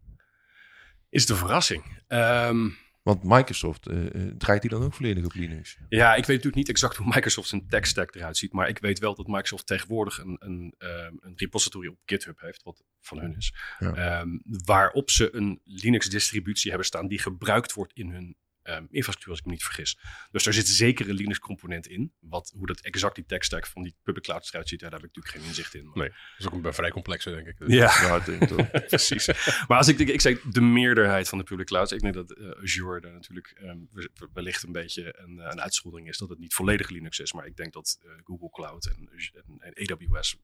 Is 1.09 1.25
de 1.25 1.35
verrassing. 1.35 2.03
Ehm, 2.07 2.69
Want 3.07 3.23
Microsoft, 3.23 3.87
eh, 3.87 4.05
eh, 4.05 4.35
draait 4.37 4.61
die 4.61 4.69
dan 4.69 4.83
ook 4.83 4.93
volledig 4.93 5.25
op 5.25 5.33
Linux? 5.33 5.77
Ja, 5.89 6.09
ik 6.09 6.15
weet 6.15 6.27
natuurlijk 6.27 6.55
niet 6.55 6.69
exact 6.69 6.95
hoe 6.95 7.07
Microsoft 7.15 7.49
zijn 7.49 7.67
tech 7.67 7.85
stack 7.85 8.15
eruit 8.15 8.37
ziet. 8.37 8.53
Maar 8.53 8.69
ik 8.69 8.79
weet 8.79 8.99
wel 8.99 9.15
dat 9.15 9.27
Microsoft 9.27 9.67
tegenwoordig 9.67 10.17
een, 10.17 10.35
een, 10.39 10.73
ehm, 10.77 11.13
een 11.19 11.33
repository 11.35 11.87
op 11.87 11.97
GitHub 12.05 12.39
heeft, 12.39 12.63
wat 12.63 12.83
van 13.01 13.19
hun 13.19 13.35
is. 13.35 13.53
Ja. 13.79 13.93
Ehm, 13.93 14.29
waarop 14.43 15.09
ze 15.09 15.35
een 15.35 15.61
Linux-distributie 15.63 16.69
hebben 16.69 16.87
staan 16.87 17.07
die 17.07 17.19
gebruikt 17.19 17.73
wordt 17.73 17.93
in 17.93 18.09
hun 18.09 18.35
ehm, 18.67 18.85
infrastructuur, 18.89 19.29
als 19.29 19.39
ik 19.39 19.45
me 19.45 19.51
niet 19.51 19.63
vergis. 19.63 19.97
Dus 20.31 20.43
daar 20.43 20.53
zit 20.53 20.67
zeker 20.67 21.09
een 21.09 21.15
Linux-component 21.15 21.87
in. 21.87 22.13
Wat, 22.19 22.53
hoe 22.55 22.65
dat 22.67 22.79
exact 22.79 23.15
die 23.15 23.25
tech 23.25 23.43
stack 23.43 23.67
van 23.67 23.83
die 23.83 23.95
public 24.03 24.23
cloud 24.23 24.47
eruit 24.49 24.67
ziet, 24.67 24.79
ja, 24.79 24.89
daar 24.89 24.99
heb 24.99 25.09
ik 25.09 25.15
natuurlijk 25.15 25.43
geen 25.43 25.49
inzicht 25.49 25.73
in. 25.73 25.85
Maar- 25.85 25.97
Nee. 25.97 26.09
Dat 26.09 26.17
is 26.37 26.47
ook 26.47 26.63
een 26.65 26.73
vrij 26.73 26.89
complexe, 26.91 27.29
denk 27.29 27.47
ik. 27.47 27.55
Ja, 27.67 27.75
Ja, 28.01 28.15
ik 28.25 28.87
precies. 28.87 29.27
Maar 29.67 29.77
als 29.77 29.87
ik, 29.87 29.99
ik 29.99 30.21
zeg 30.21 30.41
de 30.41 30.61
meerderheid 30.61 31.29
van 31.29 31.37
de 31.37 31.43
public 31.43 31.65
clouds, 31.67 31.91
ik 31.91 31.99
denk 32.01 32.13
dat 32.13 32.31
eh, 32.31 32.49
Azure 32.63 33.01
daar 33.01 33.11
natuurlijk 33.13 33.47
ehm, 33.47 33.77
we- 33.91 34.09
we- 34.13 34.29
wellicht 34.33 34.63
een 34.63 34.71
beetje 34.71 35.15
een, 35.17 35.39
eh, 35.39 35.47
een 35.51 35.61
uitzondering 35.61 36.09
is 36.09 36.17
dat 36.17 36.29
het 36.29 36.39
niet 36.39 36.53
volledig 36.53 36.89
Linux 36.89 37.19
is, 37.19 37.33
maar 37.33 37.45
ik 37.45 37.55
denk 37.55 37.73
dat 37.73 37.97
eh, 38.01 38.11
Google 38.23 38.49
Cloud 38.49 38.85
en, 38.85 39.09
Azure- 39.15 39.43
en, 39.47 39.73
en 39.73 39.91
AWS 39.91 40.37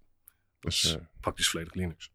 Dus, 0.60 0.98
praktisch 1.20 1.50
volledig 1.50 1.74
Linux. 1.74 2.12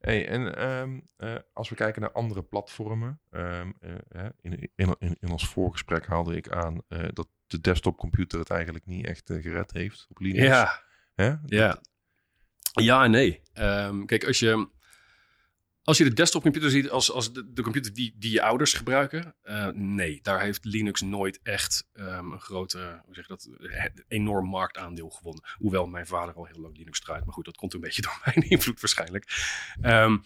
Hey, 0.00 0.28
en 0.28 0.56
ehm, 0.56 1.00
eh, 1.16 1.34
als 1.52 1.68
we 1.68 1.74
kijken 1.74 2.00
naar 2.00 2.12
andere 2.12 2.42
platformen. 2.42 3.20
ehm, 3.30 3.70
eh, 3.80 4.24
in, 4.40 4.70
in, 4.76 4.96
in, 4.98 5.16
in 5.20 5.30
ons 5.30 5.48
voorgesprek 5.48 6.06
haalde 6.06 6.36
ik 6.36 6.48
aan 6.48 6.82
eh, 6.88 7.08
dat 7.12 7.28
de 7.46 7.60
desktopcomputer 7.60 8.38
het 8.38 8.50
eigenlijk 8.50 8.86
niet 8.86 9.06
echt 9.06 9.30
gered 9.40 9.72
heeft 9.72 10.06
op 10.08 10.18
Linux. 10.18 10.46
Ja, 10.46 10.82
Hè? 11.14 11.34
ja. 11.46 11.80
Ja 12.72 13.04
en 13.04 13.10
nee. 13.10 13.42
Ehm, 13.52 14.04
kijk, 14.04 14.24
als 14.26 14.38
je, 14.38 14.68
als 15.84 15.98
je 15.98 16.04
de 16.04 16.12
desktopcomputer 16.12 16.70
ziet 16.70 16.90
als, 16.90 17.12
als 17.12 17.32
de, 17.32 17.62
computer 17.62 17.92
die, 17.92 18.14
die 18.16 18.32
je 18.32 18.42
ouders 18.42 18.72
gebruiken, 18.72 19.34
eh, 19.42 19.66
nee, 19.66 20.18
daar 20.22 20.40
heeft 20.40 20.64
Linux 20.64 21.00
nooit 21.00 21.40
echt 21.42 21.88
ehm, 21.92 22.32
een 22.32 22.40
grote, 22.40 23.00
hoe 23.04 23.14
zeg 23.14 23.26
dat, 23.26 23.48
eh, 23.60 23.84
enorm 24.08 24.46
marktaandeel 24.46 25.10
gewonnen. 25.10 25.44
Hoewel 25.56 25.86
mijn 25.86 26.06
vader 26.06 26.34
al 26.34 26.46
heel 26.46 26.60
lang 26.60 26.76
Linux 26.76 27.00
draait, 27.00 27.24
maar 27.24 27.34
goed, 27.34 27.44
dat 27.44 27.56
komt 27.56 27.74
een 27.74 27.80
beetje 27.80 28.02
door 28.06 28.20
mijn 28.24 28.48
invloed 28.48 28.80
waarschijnlijk. 28.80 29.24
Ehm, 29.80 30.18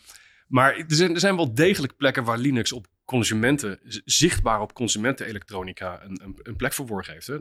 maar 0.46 0.76
er 0.76 0.84
zijn, 0.88 1.14
er 1.14 1.20
zijn 1.20 1.36
wel 1.36 1.54
degelijk 1.54 1.96
plekken 1.96 2.24
waar 2.24 2.38
Linux 2.38 2.72
op 2.72 2.86
consumenten, 3.04 3.80
zichtbaar 4.04 4.60
op 4.60 4.72
consumentenelektronica, 4.72 6.02
een, 6.02 6.20
een, 6.22 6.38
een 6.42 6.56
plek 6.56 6.72
verworven 6.72 7.12
heeft. 7.12 7.26
Hè. 7.26 7.38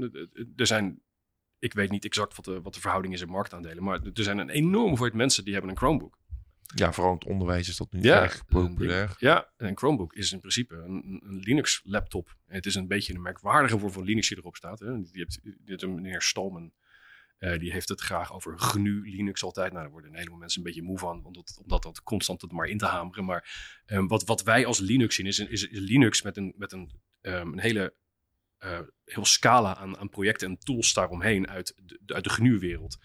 Er 0.56 0.68
zijn 0.68 1.02
ik 1.64 1.74
weet 1.74 1.92
niet 1.92 2.06
exact 2.06 2.36
wat 2.36 2.46
de, 2.46 2.62
wat 2.62 2.74
de 2.74 2.80
verhouding 2.80 3.14
is 3.14 3.22
in 3.22 3.30
marktaandelen. 3.30 3.84
Maar 3.84 4.00
er 4.14 4.24
zijn 4.24 4.38
een 4.38 4.50
enorme 4.50 4.88
hoeveelheid 4.88 5.18
mensen 5.18 5.44
die 5.44 5.54
hebben 5.54 5.72
een 5.72 5.78
Chromebook. 5.78 6.18
Ja, 6.76 6.94
vooral 6.94 7.14
het 7.14 7.26
onderwijs 7.26 7.68
is 7.68 7.78
dat 7.78 7.92
nu 7.92 8.02
Ja, 8.02 8.22
erg 8.22 8.46
populair. 8.46 9.16
Ja, 9.18 9.52
en 9.58 9.68
een 9.68 9.78
Chromebook 9.78 10.14
is 10.14 10.32
in 10.32 10.40
principe 10.40 10.76
een, 10.76 11.22
een 11.24 11.40
Linux 11.40 11.82
laptop. 11.84 12.38
Het 12.46 12.66
is 12.66 12.76
een 12.76 12.88
beetje 12.88 13.14
een 13.14 13.22
merkwaardige 13.22 13.80
vorm 13.80 13.92
van 13.92 14.04
Linux 14.04 14.28
die 14.28 14.38
erop 14.38 14.56
staat. 14.56 14.80
Hè. 14.80 15.02
Die 15.02 15.22
hebt, 15.22 15.40
die 15.44 15.54
hebt 15.66 15.82
een 15.82 15.96
meneer 15.96 16.22
Stallman. 16.22 16.74
Eh, 17.38 17.60
die 17.60 17.72
heeft 17.72 17.90
het 17.90 18.02
graag 18.02 18.34
over 18.34 18.60
GNU 18.60 19.10
Linux 19.10 19.44
altijd. 19.44 19.72
Nou, 19.72 19.84
daar 19.84 19.92
worden 19.92 20.10
een 20.10 20.18
heleboel 20.18 20.40
mensen 20.40 20.60
een 20.60 20.66
beetje 20.66 20.82
moe 20.82 21.00
van, 21.00 21.26
omdat, 21.26 21.60
omdat 21.62 21.84
dat 21.84 22.04
constant 22.04 22.42
het 22.42 22.52
maar 22.52 22.68
in 22.68 22.78
te 22.78 22.86
hameren. 22.86 23.26
Maar 23.26 23.82
ehm, 23.86 24.08
wat, 24.08 24.24
wat 24.24 24.44
wij 24.44 24.66
als 24.66 24.80
Linux 24.80 25.16
zien, 25.16 25.26
is, 25.26 25.40
is, 25.40 25.68
is 25.68 25.80
Linux 25.80 26.22
met 26.22 26.38
een, 26.38 26.54
met 26.58 26.72
een, 26.72 26.92
ehm, 27.22 27.52
een 27.52 27.60
hele 27.60 27.94
eh, 28.58 28.80
heel 29.06 29.26
scala 29.26 29.76
aan, 29.76 29.98
aan 29.98 30.10
projecten 30.10 30.50
en 30.50 30.58
tools 30.58 30.94
daaromheen 30.94 31.48
uit 31.48 31.74
de, 31.76 32.14
uit 32.14 32.24
de 32.24 32.30
GNU-wereld. 32.30 32.98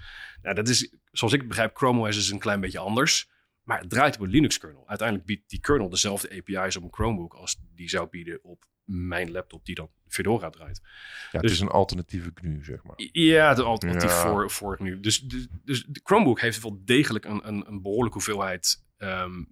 Nou, 0.42 0.54
dat 0.54 0.68
is, 0.68 0.94
zoals 1.10 1.32
ik 1.32 1.48
begrijp, 1.48 1.76
Chrome 1.76 2.08
OS 2.08 2.16
is 2.16 2.30
een 2.30 2.38
klein 2.38 2.60
beetje 2.60 2.78
anders. 2.78 3.30
Maar 3.68 3.80
het 3.80 3.90
draait 3.90 4.14
op 4.14 4.20
een 4.20 4.30
Linux-kernel. 4.30 4.88
Uiteindelijk 4.88 5.26
biedt 5.28 5.50
die 5.50 5.60
kernel 5.60 5.88
dezelfde 5.88 6.30
API's 6.36 6.76
op 6.76 6.82
een 6.82 6.92
Chromebook 6.92 7.34
als 7.34 7.56
die 7.74 7.88
zou 7.88 8.08
bieden 8.08 8.38
op 8.42 8.64
mijn 8.84 9.30
laptop 9.30 9.64
die 9.64 9.74
dan 9.74 9.90
Fedora 10.06 10.50
draait. 10.50 10.80
Ja, 10.82 10.90
het 11.30 11.40
Dus- 11.42 11.52
is 11.52 11.60
een 11.60 11.68
alternatieve 11.68 12.30
GNU, 12.34 12.64
zeg 12.64 12.82
maar. 12.82 12.94
Ja, 13.12 13.54
de 13.54 13.62
alternatief 13.62 14.10
Ja. 14.10 14.22
voor, 14.28 14.50
voor 14.50 14.76
nu. 14.80 15.00
Dus, 15.00 15.20
de, 15.20 15.46
dus 15.64 15.84
de 15.84 16.00
Chromebook 16.02 16.40
heeft 16.40 16.62
wel 16.62 16.80
degelijk 16.84 17.24
een, 17.24 17.48
een, 17.48 17.68
een 17.68 17.82
behoorlijke 17.82 18.12
hoeveelheid 18.18 18.84
ehm, 18.96 19.42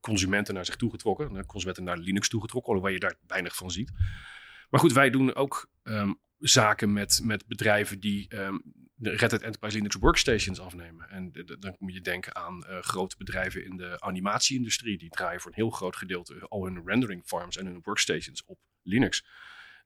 consumenten 0.00 0.54
naar 0.54 0.66
zich 0.66 0.76
toegetrokken. 0.76 1.32
De 1.32 1.46
consumenten 1.46 1.84
naar 1.84 1.98
Linux 1.98 2.28
toegetrokken, 2.28 2.72
alhoewel 2.72 2.94
je 2.94 3.00
daar 3.00 3.18
weinig 3.26 3.56
van 3.56 3.70
ziet. 3.70 3.92
Maar 4.70 4.80
goed, 4.80 4.92
wij 4.92 5.10
doen 5.10 5.34
ook 5.34 5.70
ehm, 5.82 6.12
zaken 6.38 6.92
met, 6.92 7.20
met 7.24 7.46
bedrijven 7.46 8.00
die 8.00 8.28
ehm, 8.28 8.58
de 8.98 9.10
Red 9.10 9.32
Enterprise 9.32 9.76
Linux 9.76 9.96
workstations 9.96 10.60
afnemen. 10.60 11.08
En 11.08 11.32
dan 11.58 11.76
moet 11.78 11.94
je 11.94 12.00
denken 12.00 12.34
aan 12.34 12.64
eh, 12.64 12.78
grote 12.78 13.16
bedrijven 13.16 13.64
in 13.64 13.76
de 13.76 14.00
animatieindustrie. 14.00 14.98
Die 14.98 15.10
draaien 15.10 15.40
voor 15.40 15.50
een 15.50 15.56
heel 15.56 15.70
groot 15.70 15.96
gedeelte 15.96 16.46
al 16.48 16.64
hun 16.64 16.82
rendering 16.84 17.22
farms 17.24 17.56
en 17.56 17.66
hun 17.66 17.80
workstations 17.82 18.44
op 18.44 18.58
Linux. 18.82 19.24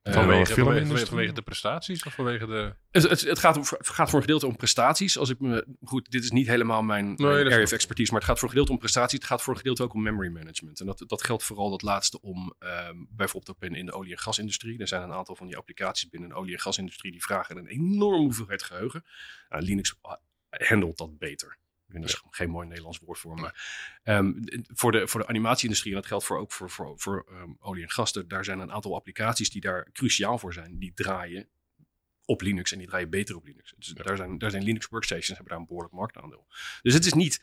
Eh, 0.03 0.13
Vanwege, 0.13 0.55
vanwege, 0.55 1.07
vanwege 1.07 1.33
de 1.33 1.43
prestaties 1.43 2.05
of 2.05 2.15
vanwege 2.15 2.47
de... 2.47 2.75
het, 2.91 3.03
het, 3.03 3.21
het 3.21 3.39
gaat, 3.39 3.57
om, 3.57 3.63
het 3.63 3.89
gaat 3.89 4.09
voor 4.09 4.19
een 4.19 4.25
gedeelte 4.25 4.47
om 4.47 4.57
prestaties. 4.57 5.19
Als 5.19 5.29
ik 5.29 5.41
me, 5.41 5.67
goed, 5.83 6.11
dit 6.11 6.25
is 6.25 6.31
niet 6.31 6.47
helemaal 6.47 6.83
mijn, 6.83 7.05
mijn 7.05 7.17
dat 7.19 7.47
is 7.47 7.53
area 7.53 7.63
of 7.63 7.73
expertise, 7.73 8.11
maar 8.11 8.21
het 8.21 8.29
gaat 8.29 8.39
voor 8.39 8.49
een 8.49 8.55
gedeelte 8.55 8.73
om 8.73 8.79
prestaties. 8.79 9.19
Het 9.19 9.29
gaat 9.29 9.43
voor 9.43 9.53
een 9.53 9.59
gedeelte 9.59 9.83
ook 9.83 9.95
om 9.95 10.03
memory 10.03 10.29
management. 10.29 10.81
En 10.81 10.87
dat, 10.87 11.05
dat 11.07 11.25
geldt 11.25 11.43
vooral 11.43 11.71
dat 11.71 11.83
laatste 11.83 12.21
om 12.21 12.55
ehm, 12.59 12.97
bijvoorbeeld 13.09 13.57
ook 13.57 13.71
in, 13.71 13.75
in 13.75 13.87
de 13.87 13.93
olie- 13.93 14.13
en 14.13 14.19
gasindustrie. 14.19 14.79
Er 14.79 14.89
zijn 14.89 15.03
een 15.03 15.13
aantal 15.13 15.37
van 15.37 15.47
die 15.47 15.57
applicaties 15.57 16.09
binnen 16.09 16.29
de 16.29 16.35
olie- 16.35 16.53
en 16.53 16.61
gasindustrie 16.61 17.13
die 17.13 17.23
vragen 17.23 17.57
een 17.57 17.67
enorme 17.67 18.23
hoeveelheid 18.23 18.63
geheugen. 18.63 19.05
Nou, 19.49 19.63
Linux 19.63 19.95
handelt 20.51 20.99
dat 20.99 21.19
beter. 21.19 21.59
Dat 21.93 22.05
is 22.05 22.23
geen 22.31 22.51
mooi 22.51 22.67
Nederlands 22.67 22.99
woord 22.99 23.19
voor. 23.19 23.35
Maar 23.35 24.01
ehm, 24.03 24.33
voor, 24.67 24.93
de, 24.93 25.09
voor 25.09 25.21
de 25.21 25.27
animatieindustrie, 25.27 25.93
en 25.93 26.01
dat 26.01 26.09
geldt 26.09 26.25
voor, 26.25 26.39
ook 26.39 26.53
voor, 26.53 26.71
voor, 26.71 26.99
voor 26.99 27.27
ehm, 27.29 27.51
olie 27.59 27.83
en 27.83 27.91
gas, 27.91 28.13
daar 28.13 28.45
zijn 28.45 28.59
een 28.59 28.73
aantal 28.73 28.95
applicaties 28.95 29.51
die 29.51 29.61
daar 29.61 29.89
cruciaal 29.93 30.39
voor 30.39 30.53
zijn. 30.53 30.79
Die 30.79 30.95
draaien 30.95 31.49
op 32.25 32.41
Linux 32.41 32.73
en 32.73 32.79
die 32.79 32.87
draaien 32.87 33.11
beter 33.11 33.37
op 33.37 33.45
Linux. 33.45 33.75
Dus 33.77 33.89
daar, 33.89 34.17
zijn, 34.17 34.39
daar 34.39 34.51
zijn 34.51 34.63
Linux 34.63 34.87
workstations, 34.89 35.29
hebben 35.29 35.49
daar 35.49 35.59
een 35.59 35.67
behoorlijk 35.67 35.95
marktaandeel. 35.95 36.47
Dus 36.83 36.95
het 36.95 37.07
is 37.07 37.13
niet 37.13 37.43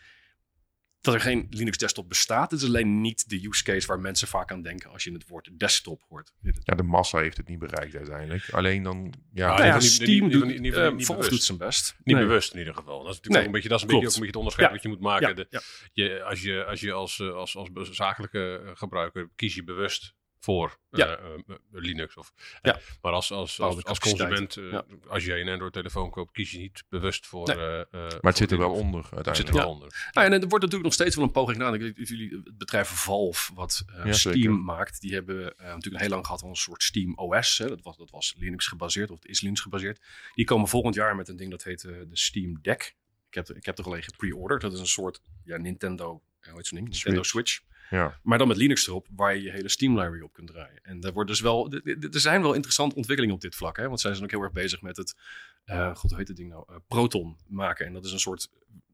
dat 1.12 1.16
er 1.16 1.22
geen 1.22 1.48
Linux 1.50 1.78
desktop 1.78 2.10
bestaat. 2.10 2.52
Het 2.52 2.62
is 2.62 2.68
alleen 2.68 3.02
niet 3.02 3.30
de 3.30 3.48
use 3.48 3.64
case 3.64 3.88
waar 3.88 4.00
mensen 4.00 4.28
vaak 4.28 4.52
aan 4.52 4.62
denken 4.62 4.90
als 4.92 5.04
je 5.04 5.12
het 5.12 5.28
woord 5.28 5.50
desktop 5.60 6.04
hoort. 6.10 6.34
Ja, 6.64 6.76
de 6.76 6.84
massa 6.84 7.18
heeft 7.20 7.38
het 7.38 7.48
niet 7.48 7.60
bereikt 7.60 7.96
uiteindelijk. 7.96 8.50
Alleen 8.50 8.84
dan, 8.84 9.14
ja, 9.34 9.48
Nou 9.48 9.64
ja, 9.66 9.74
niet- 9.74 9.82
niet- 9.82 9.92
Steam 9.92 10.24
niet- 10.24 10.32
doet, 10.32 10.46
niet- 10.46 10.60
niet- 10.60 10.74
eh, 10.74 10.92
niet 10.92 11.08
doet 11.30 11.44
zijn 11.44 11.58
best. 11.58 11.96
Niet 12.04 12.16
Nee. 12.16 12.26
bewust 12.26 12.54
in 12.54 12.60
ieder 12.60 12.74
geval. 12.74 12.98
Dat 13.04 13.12
is 13.14 13.16
natuurlijk 13.16 13.36
Nee, 13.36 13.46
een 13.46 13.52
beetje, 13.52 13.70
dat 13.70 13.78
is 13.78 13.84
een 13.84 13.90
klopt. 13.90 14.04
beetje, 14.06 14.20
ook 14.22 14.30
een 14.30 14.32
beetje 14.34 14.50
het 14.50 14.58
onderscheid 14.58 14.68
Ja. 14.68 14.74
wat 14.74 14.84
je 14.84 14.90
moet 14.90 15.00
maken. 15.00 15.28
Ja, 15.28 15.34
De- 15.34 15.48
ja. 15.50 15.62
je, 15.94 16.24
als 16.24 16.42
je, 16.42 16.64
als, 16.66 16.80
je 16.80 16.92
als, 16.92 17.20
eh, 17.20 17.34
als, 17.34 17.56
als 17.56 17.90
zakelijke 17.92 18.62
eh, 18.66 18.72
gebruiker 18.74 19.30
kies 19.36 19.56
je 19.56 19.64
bewust 19.64 20.16
voor 20.48 20.78
eh, 20.92 21.00
Ja. 21.00 21.18
eh, 21.18 21.34
eh, 21.48 21.56
Linux. 21.72 22.16
Of, 22.18 22.34
Ja. 22.62 22.76
eh, 22.76 22.82
maar 23.02 23.12
als, 23.12 23.32
als, 23.32 23.60
als, 23.60 23.84
als 23.84 24.00
consument, 24.00 24.58
eh, 24.58 24.80
als 25.08 25.26
jij 25.26 25.42
een 25.42 25.50
Android-telefoon 25.50 26.10
koopt, 26.10 26.32
kies 26.32 26.52
je 26.52 26.58
niet 26.58 26.84
bewust 26.90 27.28
voor. 27.28 27.48
Nee. 27.48 27.58
eh, 27.58 27.80
eh, 27.80 27.88
maar 27.92 28.10
voor 28.12 28.20
het 28.22 28.38
zit 28.38 28.52
er 28.52 28.58
wel 28.58 28.72
onder 28.72 29.04
Het 29.04 29.14
uiteindelijk. 29.14 29.36
zit 29.36 29.48
er 29.48 29.54
wel 29.54 29.64
Ja. 29.64 29.70
onder. 29.70 30.10
Nou, 30.12 30.26
en 30.28 30.34
er 30.34 30.40
wordt 30.40 30.54
natuurlijk 30.54 30.84
nog 30.84 30.94
steeds 30.94 31.16
wel 31.16 31.26
een 31.26 31.32
poging 31.32 31.58
gedaan. 31.58 31.74
Ik 31.74 31.82
jullie 32.10 32.42
het 32.44 32.58
bedrijf 32.58 32.88
Valve, 32.90 33.54
wat 33.54 33.84
eh, 33.88 34.06
Ja, 34.06 34.14
Steam 34.14 34.36
zeker. 34.36 34.52
maakt, 34.52 35.02
die 35.02 35.14
hebben 35.14 35.58
eh, 35.58 35.66
natuurlijk 35.74 36.02
heel 36.04 36.12
lang 36.12 36.26
gehad 36.26 36.40
van 36.40 36.50
een 36.50 36.56
soort 36.56 36.84
Steam 36.84 37.14
OS. 37.16 37.58
Hè. 37.58 37.68
Dat, 37.68 37.82
was, 37.82 37.98
dat 37.98 38.10
was 38.10 38.34
Linux 38.38 38.68
gebaseerd, 38.68 39.12
of 39.12 39.20
het 39.22 39.30
is 39.30 39.42
Linux 39.42 39.62
gebaseerd. 39.62 40.02
Die 40.36 40.46
komen 40.46 40.68
volgend 40.68 40.96
jaar 40.96 41.16
met 41.16 41.28
een 41.28 41.36
ding 41.38 41.52
dat 41.52 41.64
heet 41.64 41.84
eh, 41.84 41.92
de 41.92 42.08
Steam 42.18 42.60
Deck. 42.62 42.96
Ik 43.30 43.34
heb, 43.34 43.50
ik 43.50 43.66
heb 43.66 43.78
er 43.78 43.86
alleen 43.86 44.04
gepre-orderd. 44.04 44.62
Dat 44.62 44.74
is 44.74 44.80
een 44.80 44.88
soort 44.88 45.22
ja, 45.44 45.58
Nintendo, 45.58 46.22
hoe 46.42 46.56
heet 46.56 46.68
zo'n 46.68 46.78
ding? 46.78 46.90
Nintendo 46.90 47.24
Switch. 47.24 47.60
Ja. 47.90 48.20
Maar 48.24 48.38
dan 48.38 48.48
met 48.48 48.58
Linux 48.58 48.88
erop, 48.88 49.08
waar 49.16 49.36
je 49.36 49.42
je 49.42 49.52
hele 49.52 49.70
Steam 49.70 50.00
library 50.00 50.22
op 50.22 50.34
kunt 50.34 50.48
draaien. 50.48 50.80
En 50.84 51.00
daar 51.00 51.14
wordt 51.14 51.30
dus 51.30 51.40
wel, 51.40 51.72
er 52.12 52.20
zijn 52.20 52.42
wel 52.42 52.54
interessante 52.54 52.96
ontwikkelingen 52.96 53.36
op 53.36 53.42
dit 53.42 53.56
vlak. 53.56 53.78
Hè? 53.78 53.88
Want 53.88 54.00
zij 54.00 54.12
zijn 54.12 54.24
ook 54.24 54.32
heel 54.32 54.42
erg 54.42 54.52
bezig 54.52 54.82
met 54.82 54.98
het, 54.98 55.16
eh, 55.64 55.96
god 55.96 56.10
hoe 56.10 56.20
heet 56.20 56.28
het 56.28 56.38
ding 56.38 56.50
nou, 56.50 56.64
Eh, 56.68 56.76
Proton 56.88 57.38
maken. 57.48 57.86
En 57.86 57.94
dat 57.94 58.06
is 58.06 58.12
een 58.12 58.20
soort 58.20 58.50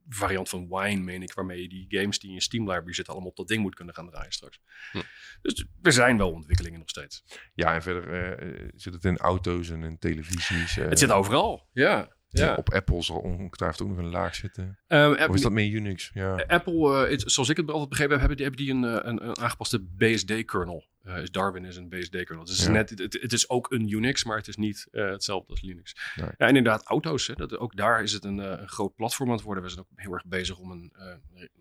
variant 0.10 0.50
van 0.50 0.68
Wine, 0.70 1.02
meen 1.02 1.22
ik, 1.24 1.34
waarmee 1.34 1.62
je 1.62 1.70
die 1.70 1.86
games 1.90 2.20
die 2.20 2.30
in 2.30 2.36
je 2.36 2.42
Steam 2.42 2.64
library 2.70 2.94
zitten 2.94 3.14
allemaal 3.14 3.32
op 3.32 3.38
dat 3.38 3.48
ding 3.48 3.62
moet 3.62 3.76
kunnen 3.76 3.94
gaan 3.94 4.10
draaien 4.10 4.32
straks. 4.32 4.60
Hm. 4.92 5.02
Dus 5.42 5.66
er 5.82 5.94
zijn 5.94 6.18
wel 6.18 6.32
ontwikkelingen 6.32 6.80
nog 6.80 6.90
steeds. 6.90 7.24
ja, 7.54 7.74
en 7.74 7.82
verder 7.82 8.38
eh, 8.38 8.70
zit 8.76 8.94
het 8.94 9.06
in 9.06 9.18
auto's 9.18 9.70
en 9.70 9.84
in 9.84 10.00
televisies. 10.00 10.76
het 10.76 11.00
zit 11.00 11.12
overal. 11.12 11.68
Ja. 11.74 12.16
Ja. 12.40 12.56
Op 12.56 12.74
Apple 12.74 13.02
zal 13.02 13.18
ongetwijfeld 13.18 13.82
ook 13.82 13.88
nog 13.96 13.98
een 14.06 14.10
laag 14.12 14.36
zitten. 14.36 14.80
Of 14.88 15.36
is 15.36 15.42
dat 15.42 15.52
meer 15.52 15.72
Unix? 15.72 16.12
Ja. 16.14 16.44
Apple, 16.48 17.08
het- 17.08 17.24
zoals 17.26 17.50
ik 17.50 17.58
het 17.58 17.70
altijd 17.72 17.90
begrepen 17.90 18.20
heb, 18.20 18.30
hebben 18.30 18.38
die, 18.38 18.46
hebben 18.46 18.66
die 18.66 18.90
een, 18.92 19.00
eh, 19.02 19.10
een, 19.12 19.28
een 19.30 19.38
aangepaste 19.40 19.80
BSD-kernel. 19.82 20.92
Eh, 21.04 21.18
is 21.22 21.32
Darwin 21.32 21.66
is 21.66 21.76
een 21.76 21.90
BSD-kernel. 21.90 22.44
Dus 22.46 22.50
het, 22.52 22.60
is 22.60 22.66
Ja. 22.66 22.72
net, 22.72 22.90
het, 22.90 23.18
het 23.22 23.34
is 23.34 23.50
ook 23.50 23.72
een 23.72 23.92
Unix, 23.94 24.24
maar 24.24 24.38
het 24.38 24.48
is 24.48 24.56
niet 24.56 24.88
hetzelfde 24.92 25.50
als 25.52 25.62
Linux. 25.62 25.96
Nee. 26.16 26.26
Ja, 26.38 26.48
en 26.48 26.56
inderdaad, 26.56 26.84
auto's. 26.86 27.28
Hè, 27.28 27.34
dat, 27.34 27.58
ook 27.58 27.76
daar 27.76 28.04
is 28.04 28.12
het 28.12 28.24
een, 28.26 28.38
een 28.38 28.68
groot 28.70 28.96
platform 28.96 29.30
aan 29.30 29.36
het 29.36 29.44
worden. 29.46 29.64
We 29.64 29.70
zijn 29.70 29.82
ook 29.82 29.88
heel 29.96 30.14
erg 30.14 30.26
bezig 30.26 30.58
om 30.60 30.72
een 30.72 30.94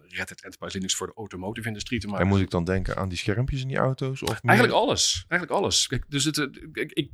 Red 0.09 0.29
Hat 0.29 0.41
Enterprise 0.41 0.77
Linux 0.77 0.95
voor 0.95 1.07
de 1.07 1.13
automotive-industrie 1.15 2.01
te 2.01 2.07
maken. 2.07 2.23
En 2.23 2.29
moet 2.29 2.41
ik 2.41 2.51
dan 2.51 2.65
denken 2.65 2.97
aan 2.97 3.09
die 3.09 3.19
schermpjes 3.19 3.61
in 3.63 3.69
die 3.69 3.77
auto's? 3.77 4.23
Of 4.23 4.29
meer- 4.29 4.41
Eigenlijk 4.43 4.75
alles. 4.79 5.25
Eigenlijk 5.29 5.61
alles. 5.63 5.87
Kijk, 5.87 6.05
dus 6.09 6.25
het, 6.25 6.37
ik, 6.73 6.93
ik, 6.93 7.11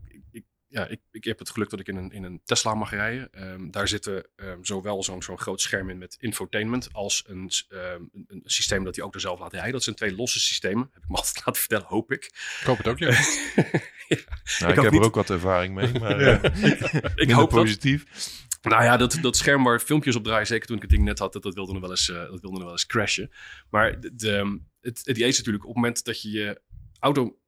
ja, 0.68 0.86
ik, 0.86 1.00
ik 1.10 1.24
heb 1.24 1.38
het 1.38 1.50
geluk 1.50 1.70
dat 1.70 1.80
ik 1.80 1.88
in 1.88 1.96
een, 1.96 2.10
in 2.12 2.22
een 2.24 2.40
Tesla 2.44 2.74
mag 2.74 2.90
rijden. 2.90 3.32
Ehm, 3.32 3.70
daar 3.70 3.88
zitten 3.88 4.26
ehm, 4.36 4.58
zowel 4.62 5.02
zo'n 5.02 5.22
zo'n 5.22 5.38
groot 5.38 5.60
scherm 5.60 5.90
in 5.90 5.98
met 5.98 6.16
infotainment 6.20 6.88
als 6.92 7.24
een, 7.26 7.50
ehm, 7.68 8.02
een, 8.12 8.24
een 8.28 8.42
systeem 8.44 8.84
dat 8.84 8.94
die 8.94 9.02
auto 9.02 9.18
zelf 9.18 9.38
laat 9.40 9.52
rijden. 9.52 9.72
Dat 9.72 9.82
zijn 9.82 9.96
twee 9.96 10.14
losse 10.16 10.40
systemen. 10.40 10.90
Heb 10.92 11.02
ik 11.02 11.08
me 11.08 11.16
altijd 11.22 11.36
laten 11.36 11.60
vertellen, 11.60 11.86
hoop 11.86 12.12
ik. 12.12 12.24
Ik 12.60 12.62
hoop 12.66 12.76
het 12.78 12.86
ook, 12.88 12.98
ja. 13.06 13.10
Nou, 14.58 14.72
ik 14.72 14.80
heb 14.80 14.90
niet- 14.92 15.00
er 15.00 15.06
ook 15.06 15.14
wat 15.14 15.30
ervaring 15.30 15.74
mee, 15.74 15.92
maar 16.00 16.20
Ja. 16.20 16.42
eh, 16.42 17.10
ik 17.14 17.30
hoop 17.30 17.50
dat. 17.50 17.78
Nou 18.62 18.82
ja, 18.84 18.96
dat, 18.96 19.18
dat 19.20 19.36
scherm 19.36 19.64
waar 19.64 19.80
filmpjes 19.80 20.16
op 20.16 20.24
draaien, 20.24 20.46
zeker 20.46 20.66
toen 20.66 20.76
ik 20.76 20.82
het 20.82 20.90
ding 20.90 21.04
net 21.04 21.18
had, 21.18 21.32
dat, 21.32 21.42
dat 21.42 21.54
wilde 21.54 21.72
nog 21.72 21.80
wel 21.80 21.90
eens, 21.90 22.08
eh, 22.10 22.16
dat 22.16 22.40
wilde 22.40 22.50
nog 22.50 22.62
wel 22.62 22.70
eens 22.70 22.86
crashen. 22.86 23.30
Maar 23.70 24.00
de, 24.00 24.14
de, 24.14 24.60
het, 24.80 24.98
het 24.98 25.16
idee 25.16 25.28
is 25.28 25.36
natuurlijk 25.38 25.64
op 25.64 25.70
het 25.74 25.82
moment 25.82 26.04
dat 26.04 26.22
je 26.22 26.30
je 26.30 26.60
auto, 27.00 27.38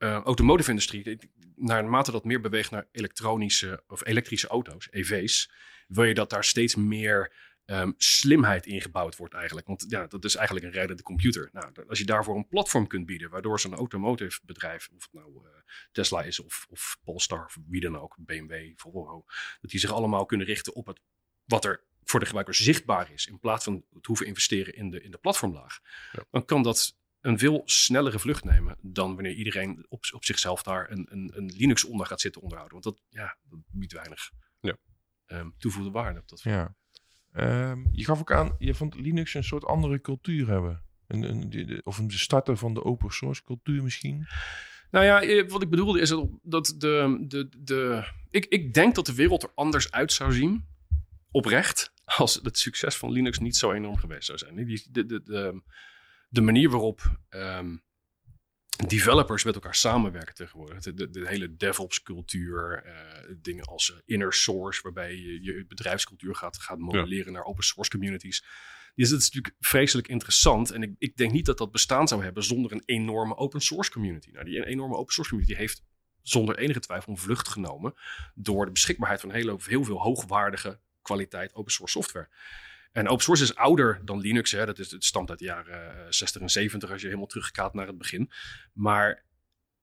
eh, 0.00 0.20
automotive 0.22 0.70
industrie, 0.70 1.18
naarmate 1.54 2.10
dat 2.10 2.24
meer 2.24 2.40
beweegt 2.40 2.70
naar 2.70 2.88
elektronische 2.92 3.82
of 3.86 4.06
elektrische 4.06 4.48
auto's, 4.48 4.88
EV's, 4.90 5.52
wil 5.88 6.04
je 6.04 6.14
dat 6.14 6.30
daar 6.30 6.44
steeds 6.44 6.74
meer 6.74 7.32
ehm, 7.64 7.92
slimheid 7.96 8.66
ingebouwd 8.66 9.16
wordt 9.16 9.34
eigenlijk. 9.34 9.66
Want 9.66 9.84
ja, 9.88 10.06
dat 10.06 10.24
is 10.24 10.34
eigenlijk 10.34 10.66
een 10.66 10.72
rijdende 10.72 11.02
computer. 11.02 11.48
Nou, 11.52 11.72
als 11.88 11.98
je 11.98 12.04
daarvoor 12.04 12.36
een 12.36 12.48
platform 12.48 12.86
kunt 12.86 13.06
bieden, 13.06 13.30
waardoor 13.30 13.60
zo'n 13.60 13.74
automotive 13.74 14.40
bedrijf, 14.44 14.88
of 14.96 15.02
het 15.02 15.12
nou 15.12 15.46
eh, 15.46 15.52
Tesla 15.92 16.22
is 16.22 16.40
of, 16.40 16.66
of 16.70 16.98
Polestar 17.04 17.44
of 17.44 17.58
wie 17.66 17.80
dan 17.80 17.98
ook, 17.98 18.16
BMW, 18.18 18.72
Volvo, 18.76 19.24
dat 19.60 19.70
die 19.70 19.80
zich 19.80 19.92
allemaal 19.92 20.26
kunnen 20.26 20.46
richten 20.46 20.74
op 20.74 20.86
het, 20.86 21.00
wat 21.44 21.64
er 21.64 21.84
voor 22.04 22.20
de 22.20 22.26
gebruiker 22.26 22.54
zichtbaar 22.54 23.12
is, 23.12 23.26
in 23.26 23.38
plaats 23.38 23.64
van 23.64 23.84
het 23.92 24.06
hoeven 24.06 24.26
investeren 24.26 24.74
in 24.74 24.90
de, 24.90 25.02
in 25.02 25.10
de 25.10 25.18
platformlaag. 25.18 25.80
Ja. 26.12 26.24
Dan 26.30 26.44
kan 26.44 26.62
dat 26.62 26.98
een 27.20 27.38
veel 27.38 27.62
snellere 27.64 28.18
vlucht 28.18 28.44
nemen 28.44 28.76
dan 28.80 29.14
wanneer 29.14 29.32
iedereen 29.34 29.86
op, 29.88 30.04
op 30.12 30.24
zichzelf 30.24 30.62
daar 30.62 30.90
een, 30.90 31.06
een, 31.10 31.32
een 31.34 31.52
Linux 31.56 31.84
onder 31.84 32.06
gaat 32.06 32.20
zitten 32.20 32.42
onderhouden. 32.42 32.80
Want 32.82 32.96
dat, 32.96 33.04
ja, 33.22 33.36
dat 33.48 33.58
biedt 33.70 33.92
weinig 33.92 34.30
Ja. 34.60 34.76
ehm, 35.26 35.48
toevoegde 35.58 35.90
waarde 35.90 36.20
op 36.20 36.28
dat. 36.28 36.42
Ja. 36.42 36.74
Ehm, 37.32 37.78
je 37.92 38.04
gaf 38.04 38.20
ook 38.20 38.32
aan, 38.32 38.54
je 38.58 38.74
vond 38.74 38.94
Linux 38.94 39.34
een 39.34 39.44
soort 39.44 39.64
andere 39.64 40.00
cultuur 40.00 40.48
hebben. 40.48 40.84
Een, 41.06 41.22
een, 41.22 41.50
de- 41.50 41.64
de- 41.64 41.80
of 41.84 41.98
een 41.98 42.10
starter 42.10 42.56
van 42.56 42.74
de 42.74 42.84
open 42.84 43.10
source 43.10 43.44
cultuur 43.44 43.82
misschien. 43.82 44.26
Nou 44.90 45.04
ja, 45.04 45.22
eh, 45.22 45.48
wat 45.48 45.62
ik 45.62 45.70
bedoelde 45.70 46.00
is 46.00 46.08
dat, 46.08 46.28
dat 46.42 46.74
de, 46.78 47.24
de, 47.28 47.48
de, 47.58 48.04
ik, 48.30 48.44
ik 48.46 48.74
denk 48.74 48.94
dat 48.94 49.06
de 49.06 49.14
wereld 49.14 49.42
er 49.42 49.52
anders 49.54 49.90
uit 49.90 50.12
zou 50.12 50.32
zien, 50.32 50.66
oprecht, 51.30 51.92
als 52.04 52.34
het 52.42 52.58
succes 52.58 52.96
van 52.96 53.10
Linux 53.10 53.38
niet 53.38 53.56
zo 53.56 53.72
enorm 53.72 53.96
geweest 53.96 54.26
zou 54.26 54.38
zijn. 54.38 54.54
Die, 54.64 54.86
de, 54.90 55.06
de, 55.06 55.22
de, 55.22 55.62
de 56.30 56.40
manier 56.40 56.70
waarop 56.70 57.20
ehm, 57.28 57.76
developers 58.86 59.44
met 59.44 59.54
elkaar 59.54 59.74
samenwerken 59.74 60.34
tegenwoordig, 60.34 60.82
de, 60.82 60.94
de, 60.94 61.10
de 61.10 61.28
hele 61.28 61.56
DevOps-cultuur, 61.56 62.82
eh, 62.84 63.34
dingen 63.36 63.64
als 63.64 63.92
eh, 63.92 63.98
inner 64.04 64.32
source, 64.32 64.82
waarbij 64.82 65.16
je 65.16 65.42
je 65.42 65.64
bedrijfscultuur 65.66 66.34
gaat, 66.34 66.58
gaat 66.58 66.78
modelleren 66.78 67.32
naar 67.32 67.44
open 67.44 67.64
source 67.64 67.90
communities. 67.90 68.44
Dus 68.94 69.10
dat 69.10 69.20
is 69.20 69.30
natuurlijk 69.30 69.54
vreselijk 69.60 70.08
interessant. 70.08 70.70
En 70.70 70.82
ik, 70.82 70.94
ik 70.98 71.16
denk 71.16 71.32
niet 71.32 71.46
dat 71.46 71.58
dat 71.58 71.72
bestaan 71.72 72.08
zou 72.08 72.22
hebben 72.22 72.44
zonder 72.44 72.72
een 72.72 72.82
enorme 72.84 73.36
open 73.36 73.60
source 73.60 73.90
community. 73.90 74.30
Nou, 74.30 74.44
die 74.44 74.66
enorme 74.66 74.96
open 74.96 75.12
source 75.12 75.30
community 75.30 75.60
heeft 75.60 75.84
zonder 76.22 76.58
enige 76.58 76.80
twijfel 76.80 77.12
een 77.12 77.18
vlucht 77.18 77.48
genomen 77.48 77.94
door 78.34 78.64
de 78.64 78.72
beschikbaarheid 78.72 79.20
van 79.20 79.30
heel, 79.30 79.60
heel 79.64 79.84
veel 79.84 80.00
hoogwaardige 80.00 80.80
kwaliteit 81.02 81.54
open 81.54 81.72
source 81.72 81.92
software. 81.92 82.28
En 82.92 83.08
open 83.08 83.24
source 83.24 83.42
is 83.42 83.54
ouder 83.54 84.00
dan 84.04 84.20
Linux. 84.20 84.52
Hè. 84.52 84.66
Dat 84.66 84.78
is, 84.78 84.90
het 84.90 85.04
stamt 85.04 85.30
uit 85.30 85.38
de 85.38 85.44
jaren 85.44 86.04
eh, 86.04 86.06
60 86.10 86.42
en 86.42 86.50
70 86.50 86.90
als 86.90 87.00
je 87.00 87.06
helemaal 87.06 87.28
teruggaat 87.28 87.74
naar 87.74 87.86
het 87.86 87.98
begin. 87.98 88.30
Maar 88.72 89.24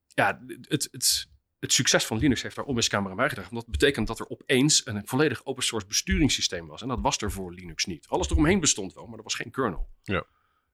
ja, 0.07 0.41
het, 0.67 0.87
het, 0.91 1.27
het 1.59 1.73
succes 1.73 2.05
van 2.05 2.17
Linux 2.17 2.41
heeft 2.41 2.55
daar 2.55 2.65
onmiskenbaar 2.65 3.11
aan 3.11 3.17
bijgedragen. 3.17 3.53
Want 3.53 3.65
dat 3.65 3.79
betekent 3.79 4.07
dat 4.07 4.19
er 4.19 4.29
opeens 4.29 4.85
een 4.85 5.07
volledig 5.07 5.45
open 5.45 5.63
source 5.63 5.87
besturingssysteem 5.87 6.67
was. 6.67 6.81
En 6.81 6.87
dat 6.87 6.99
was 7.01 7.17
er 7.17 7.31
voor 7.31 7.53
Linux 7.53 7.85
niet. 7.85 8.07
Alles 8.07 8.29
eromheen 8.29 8.59
bestond 8.59 8.93
wel, 8.93 9.07
maar 9.07 9.17
er 9.17 9.23
was 9.23 9.35
geen 9.35 9.51
kernel. 9.51 9.89
Ja. 10.03 10.25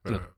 Ja. 0.04 0.34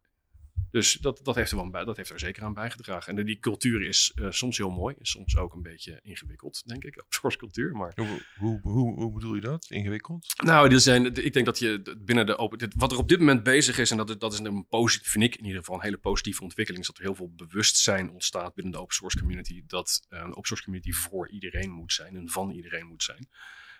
Dus 0.71 0.93
dat, 0.93 1.19
dat, 1.23 1.35
heeft 1.35 1.51
er 1.51 1.57
wel 1.57 1.69
bij, 1.69 1.83
dat 1.83 1.97
heeft 1.97 2.09
er 2.09 2.19
zeker 2.19 2.43
aan 2.43 2.53
bijgedragen. 2.53 3.17
En 3.17 3.25
die 3.25 3.39
cultuur 3.39 3.81
is 3.81 4.11
eh, 4.15 4.31
soms 4.31 4.57
heel 4.57 4.69
mooi, 4.69 4.95
soms 5.01 5.37
ook 5.37 5.53
een 5.53 5.61
beetje 5.61 5.99
ingewikkeld, 6.03 6.67
denk 6.67 6.83
ik. 6.83 6.93
Open 7.01 7.13
source 7.13 7.37
cultuur. 7.37 7.75
Maar 7.75 7.91
Hoe, 7.95 8.21
hoe, 8.37 8.59
hoe, 8.61 8.93
hoe 8.93 9.13
bedoel 9.13 9.35
je 9.35 9.41
dat? 9.41 9.65
Ingewikkeld? 9.69 10.33
nou, 10.43 10.71
er 10.73 10.79
zijn, 10.79 11.05
ik 11.25 11.33
denk 11.33 11.45
dat 11.45 11.59
je 11.59 11.95
binnen 12.05 12.25
de 12.25 12.37
open. 12.37 12.57
dit- 12.57 12.73
Wat 12.77 12.91
er 12.91 12.97
op 12.97 13.07
dit 13.09 13.19
moment 13.19 13.43
bezig 13.43 13.77
is, 13.77 13.91
en 13.91 13.97
dat, 13.97 14.19
dat 14.19 14.33
is 14.33 14.39
een 14.39 14.67
positief, 14.67 15.09
vind 15.11 15.23
ik 15.23 15.35
in 15.35 15.43
ieder 15.45 15.59
geval 15.59 15.75
een 15.75 15.81
hele 15.83 15.97
positieve 15.97 16.41
ontwikkeling, 16.43 16.83
is 16.83 16.89
dat 16.89 16.97
er 16.97 17.03
heel 17.03 17.15
veel 17.15 17.33
bewustzijn 17.35 18.09
ontstaat 18.09 18.53
binnen 18.53 18.73
de 18.73 18.79
open 18.79 18.95
source 18.95 19.19
community. 19.19 19.63
Dat 19.67 20.05
eh, 20.09 20.19
een 20.19 20.29
open 20.35 20.45
source 20.47 20.63
community 20.63 20.91
voor 20.91 21.29
iedereen 21.29 21.71
moet 21.71 21.93
zijn 21.93 22.15
en 22.15 22.29
van 22.29 22.51
iedereen 22.51 22.87
moet 22.87 23.03
zijn. 23.03 23.27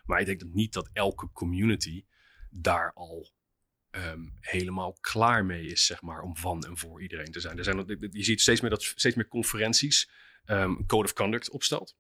Maar 0.06 0.20
ik 0.20 0.26
denk 0.26 0.40
dat 0.40 0.54
niet 0.54 0.74
dat 0.74 0.90
elke 0.94 1.30
community 1.34 2.06
daar 2.50 2.94
al 2.94 3.32
ehm, 3.96 4.22
helemaal 4.40 4.98
klaar 5.02 5.46
mee 5.46 5.66
is, 5.66 5.86
zeg 5.86 6.02
maar, 6.02 6.22
om 6.22 6.38
van 6.38 6.64
en 6.66 6.78
voor 6.78 7.02
iedereen 7.02 7.32
te 7.32 7.40
zijn. 7.40 7.58
Er 7.58 7.64
zijn 7.64 7.86
je 8.12 8.24
ziet 8.24 8.42
steeds 8.42 8.62
meer 8.62 8.70
dat 8.70 8.84
steeds 8.84 9.16
meer 9.16 9.28
conferenties 9.28 10.10
ehm, 10.46 10.70
een 10.70 10.86
code 10.86 11.04
of 11.04 11.14
conduct 11.14 11.50
opstelt. 11.50 11.96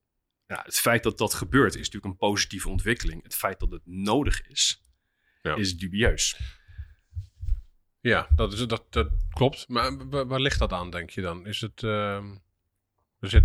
Ja, 0.47 0.61
het 0.65 0.79
feit 0.79 1.03
dat 1.03 1.17
dat 1.17 1.33
gebeurt 1.33 1.73
is 1.73 1.77
natuurlijk 1.77 2.05
een 2.05 2.17
positieve 2.17 2.69
ontwikkeling. 2.69 3.23
Het 3.23 3.35
feit 3.35 3.59
dat 3.59 3.71
het 3.71 3.85
nodig 3.85 4.47
is, 4.47 4.83
Ja. 5.41 5.55
is 5.55 5.77
dubieus. 5.77 6.39
Ja, 8.01 8.27
dat, 8.35 8.53
is, 8.53 8.67
dat, 8.67 8.83
dat 8.89 9.09
klopt. 9.33 9.67
Maar 9.67 10.07
waar, 10.09 10.27
waar 10.27 10.39
ligt 10.39 10.59
dat 10.59 10.71
aan, 10.71 10.89
denk 10.91 11.09
je 11.09 11.21
dan? 11.21 11.47
Is 11.47 11.61
het... 11.61 11.83
ehm, 11.83 12.35
er 13.19 13.29
zit, 13.29 13.43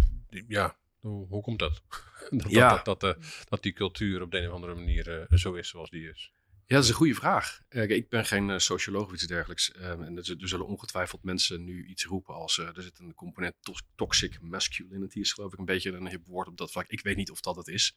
ja, 0.49 0.77
hoe, 1.01 1.27
hoe 1.27 1.43
komt 1.43 1.59
dat? 1.59 1.83
dat, 2.31 2.51
Ja. 2.51 2.69
dat, 2.77 2.85
dat, 2.85 3.01
dat, 3.01 3.17
eh, 3.17 3.23
dat 3.49 3.63
die 3.63 3.73
cultuur 3.73 4.23
op 4.23 4.31
de 4.31 4.39
een 4.39 4.49
of 4.49 4.55
andere 4.55 4.75
manier 4.75 5.21
eh, 5.21 5.39
zo 5.39 5.55
is 5.55 5.69
zoals 5.69 5.91
die 5.91 6.09
is. 6.09 6.33
Ja, 6.71 6.77
dat 6.77 6.85
is 6.85 6.91
een 6.91 6.97
goede 6.97 7.15
vraag. 7.15 7.61
Eh, 7.69 7.91
ik 7.91 8.09
ben 8.09 8.25
geen 8.25 8.51
eh, 8.51 8.59
socioloog 8.59 9.07
of 9.07 9.13
iets 9.13 9.27
dergelijks. 9.27 9.73
Ehm, 9.73 10.03
en 10.03 10.17
er, 10.17 10.37
zullen 10.39 10.67
ongetwijfeld 10.67 11.23
mensen 11.23 11.65
nu 11.65 11.87
iets 11.87 12.05
roepen 12.05 12.35
als... 12.35 12.59
eh, 12.59 12.77
er 12.77 12.83
zit 12.83 12.99
een 12.99 13.15
component 13.15 13.55
toxic 13.95 14.41
masculinity 14.41 15.19
is 15.19 15.33
geloof 15.33 15.53
ik 15.53 15.59
een 15.59 15.65
beetje 15.65 15.93
een 15.93 16.09
hip 16.09 16.27
woord 16.27 16.49
op 16.49 16.57
dat 16.57 16.71
vlak. 16.71 16.87
Ik 16.89 17.01
weet 17.01 17.17
niet 17.17 17.31
of 17.31 17.41
dat 17.41 17.57
het 17.57 17.69
is. 17.69 17.97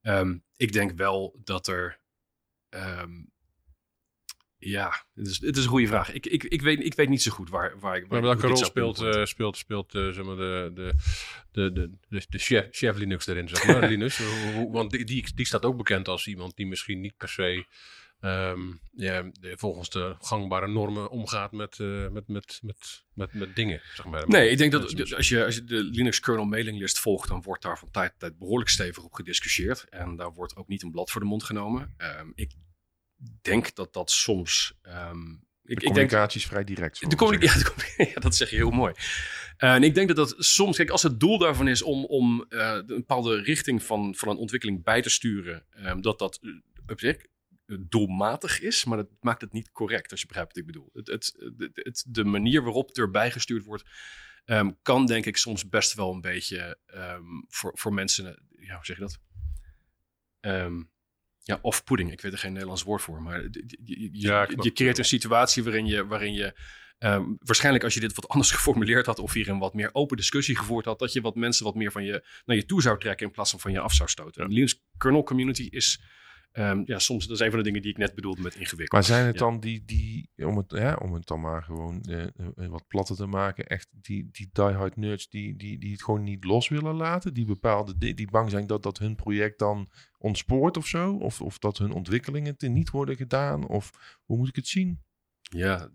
Ehm, 0.00 0.38
ik 0.56 0.72
denk 0.72 0.92
wel 0.92 1.40
dat 1.44 1.66
er... 1.66 2.00
ehm, 2.68 3.22
ja, 4.58 5.04
het 5.14 5.26
is, 5.26 5.40
het 5.40 5.56
is 5.56 5.62
een 5.62 5.68
goede 5.70 5.86
vraag. 5.86 6.12
Ik, 6.12 6.26
ik, 6.26 6.44
ik, 6.44 6.62
weet, 6.62 6.84
ik 6.84 6.94
weet 6.94 7.08
niet 7.08 7.22
zo 7.22 7.30
goed 7.30 7.50
waar, 7.50 7.78
waar, 7.78 7.96
ik- 7.96 8.08
Maar 8.08 8.22
welke 8.22 8.46
rol 8.46 8.56
zou 8.56 8.70
speelt, 8.70 9.00
eh, 9.00 9.24
speelt, 9.24 9.56
speelt 9.56 9.94
eh, 9.94 10.08
zeg 10.10 10.24
maar 10.24 10.36
de, 10.36 10.70
de, 10.74 10.92
de, 11.52 11.72
de, 12.08 12.22
de, 12.28 12.38
chef, 12.38 12.66
chef 12.70 12.96
Linux 12.96 13.26
erin, 13.26 13.48
zeg 13.48 13.66
maar. 13.66 13.88
Linux, 13.90 14.20
want 14.70 14.90
die, 14.90 15.04
die, 15.04 15.34
die 15.34 15.46
staat 15.46 15.64
ook 15.64 15.76
bekend 15.76 16.08
als 16.08 16.26
iemand 16.26 16.56
die 16.56 16.66
misschien 16.66 17.00
niet 17.00 17.16
per 17.16 17.28
se 17.28 17.66
ehm, 18.20 18.60
ja, 18.92 19.30
volgens 19.40 19.90
de 19.90 20.16
gangbare 20.20 20.68
normen 20.68 21.10
omgaat 21.10 21.52
met, 21.52 21.78
eh, 21.80 22.08
met, 22.08 22.28
met, 22.28 22.58
met, 22.62 23.04
met, 23.14 23.32
met 23.34 23.56
dingen, 23.56 23.80
zeg 23.94 24.06
maar. 24.06 24.28
Nee, 24.28 24.50
ik 24.50 24.58
denk 24.58 24.72
dat 24.72 24.82
als 25.14 25.28
je, 25.28 25.44
als 25.44 25.54
je 25.54 25.64
de 25.64 25.82
Linux 25.84 26.20
kernel 26.20 26.44
mailinglist 26.44 26.98
volgt, 26.98 27.28
dan 27.28 27.42
wordt 27.42 27.62
daar 27.62 27.78
van 27.78 27.90
tijd 27.90 28.10
tot 28.10 28.20
tijd 28.20 28.38
behoorlijk 28.38 28.70
stevig 28.70 29.04
op 29.04 29.12
gediscussieerd. 29.12 29.86
En 29.88 30.16
daar 30.16 30.32
wordt 30.32 30.56
ook 30.56 30.68
niet 30.68 30.82
een 30.82 30.90
blad 30.90 31.10
voor 31.10 31.20
de 31.20 31.26
mond 31.26 31.42
genomen. 31.44 31.94
Ehm, 31.96 32.26
ik 32.34 32.50
denk 33.42 33.74
dat 33.74 33.92
dat 33.92 34.10
soms. 34.10 34.78
ehm, 34.82 35.14
De 35.62 35.74
ik, 35.74 35.80
ik 35.82 35.94
denk, 35.94 35.94
communicatie 35.94 36.40
is 36.40 36.46
vrij 36.46 36.64
direct. 36.64 37.00
de 37.00 37.06
we 37.06 37.16
communi- 37.16 37.46
zeggen. 37.48 37.72
ja, 37.96 38.04
de 38.04 38.10
ja, 38.14 38.20
dat 38.20 38.36
zeg 38.36 38.50
je 38.50 38.56
heel 38.56 38.70
mooi. 38.70 38.94
Eh, 39.56 39.74
en 39.74 39.82
ik 39.82 39.94
denk 39.94 40.08
dat 40.08 40.16
dat 40.16 40.34
soms, 40.38 40.76
kijk, 40.76 40.90
als 40.90 41.02
het 41.02 41.20
doel 41.20 41.38
daarvan 41.38 41.68
is 41.68 41.82
om, 41.82 42.04
om 42.04 42.44
eh, 42.48 42.72
een 42.74 42.86
bepaalde 42.86 43.42
richting 43.42 43.82
van, 43.82 44.14
van 44.14 44.28
een 44.28 44.36
ontwikkeling 44.36 44.84
bij 44.84 45.02
te 45.02 45.08
sturen, 45.10 45.66
ehm, 45.70 46.00
dat 46.00 46.18
dat 46.18 46.38
eh, 46.42 46.50
op 46.86 47.00
zich 47.00 47.16
doelmatig 47.80 48.60
is, 48.60 48.84
maar 48.84 48.96
dat 48.96 49.08
maakt 49.20 49.40
het 49.40 49.52
niet 49.52 49.72
correct, 49.72 50.10
als 50.10 50.20
je 50.20 50.26
begrijpt 50.26 50.50
wat 50.54 50.60
ik 50.60 50.66
bedoel. 50.72 50.90
Het, 50.92 51.06
het, 51.06 51.34
het, 51.74 52.04
de 52.08 52.24
manier 52.24 52.62
waarop 52.62 52.88
het 52.88 52.98
erbij 52.98 53.30
gestuurd 53.30 53.64
wordt, 53.64 53.84
ehm, 54.44 54.70
kan 54.82 55.06
denk 55.06 55.26
ik 55.26 55.36
soms 55.36 55.68
best 55.68 55.94
wel 55.94 56.12
een 56.12 56.20
beetje 56.20 56.78
voor, 57.48 57.70
voor 57.78 57.94
mensen, 57.94 58.46
ja, 58.58 58.74
hoe 58.74 58.84
zeg 58.84 58.96
je 58.98 59.02
dat? 59.02 59.18
Ja, 61.48 61.58
off-putting. 61.62 62.12
Ik 62.12 62.20
weet 62.20 62.32
er 62.32 62.38
geen 62.38 62.52
Nederlands 62.52 62.82
woord 62.82 63.02
voor, 63.02 63.22
maar 63.22 63.42
je, 63.84 64.08
Ja, 64.12 64.46
creëert 64.46 64.98
een 64.98 65.04
situatie 65.04 65.62
waarin 65.62 65.86
je, 65.86 66.06
waarin 66.06 66.32
je 66.32 66.58
ehm, 66.98 67.24
waarschijnlijk 67.38 67.84
als 67.84 67.94
je 67.94 68.00
dit 68.00 68.14
wat 68.14 68.28
anders 68.28 68.50
geformuleerd 68.56 69.06
had 69.06 69.18
of 69.18 69.32
hier 69.32 69.48
een 69.48 69.58
wat 69.58 69.74
meer 69.74 69.90
open 69.92 70.16
discussie 70.16 70.56
gevoerd 70.56 70.84
had, 70.84 70.98
dat 70.98 71.12
je 71.12 71.20
wat 71.20 71.34
mensen 71.34 71.64
wat 71.64 71.74
meer 71.74 71.92
van 71.92 72.04
je 72.04 72.24
naar 72.44 72.56
je 72.56 72.64
toe 72.64 72.82
zou 72.82 72.98
trekken 72.98 73.26
in 73.26 73.32
plaats 73.32 73.50
van 73.50 73.60
van 73.60 73.72
je 73.72 73.80
af 73.80 73.92
zou 73.92 74.08
stoten. 74.08 74.48
De 74.48 74.54
Linux 74.54 74.82
kernel 74.96 75.22
community 75.22 75.68
is 75.70 76.00
ehm, 76.58 76.82
ja, 76.84 76.98
soms, 76.98 77.26
dat 77.26 77.36
is 77.38 77.42
een 77.44 77.50
van 77.50 77.58
de 77.58 77.64
dingen 77.64 77.82
die 77.82 77.90
ik 77.90 77.96
net 77.96 78.14
bedoelde 78.14 78.42
met 78.42 78.54
ingewikkeld. 78.54 78.90
Maar 78.92 79.04
zijn 79.04 79.26
het 79.26 79.38
Ja. 79.38 79.40
dan 79.40 79.60
die, 79.60 79.82
die 79.84 80.30
om, 80.36 80.56
het, 80.56 80.70
hè, 80.70 80.92
om 80.92 81.12
het 81.12 81.26
dan 81.26 81.40
maar 81.40 81.62
gewoon 81.62 82.00
eh, 82.00 82.22
eh, 82.24 82.28
wat 82.68 82.84
platter 82.88 83.16
te 83.16 83.26
maken, 83.26 83.66
echt 83.66 83.88
die, 83.92 84.28
die 84.32 84.48
diehard 84.52 84.96
nerds 84.96 85.28
die, 85.28 85.56
die, 85.56 85.78
die 85.78 85.92
het 85.92 86.02
gewoon 86.02 86.22
niet 86.22 86.44
los 86.44 86.68
willen 86.68 86.94
laten? 86.94 87.34
Die 87.34 87.44
bepaalde, 87.44 87.98
di- 87.98 88.14
die 88.14 88.30
bang 88.30 88.50
zijn 88.50 88.66
dat, 88.66 88.82
dat 88.82 88.98
hun 88.98 89.14
project 89.16 89.58
dan 89.58 89.88
ontspoort 90.18 90.76
of 90.76 90.86
zo? 90.86 91.12
Of, 91.14 91.40
of 91.40 91.58
dat 91.58 91.78
hun 91.78 91.92
ontwikkelingen 91.92 92.56
te 92.56 92.68
niet 92.68 92.90
worden 92.90 93.16
gedaan? 93.16 93.66
Of 93.66 93.90
hoe 94.24 94.36
moet 94.36 94.48
ik 94.48 94.56
het 94.56 94.68
zien? 94.68 95.00
Ja, 95.40 95.88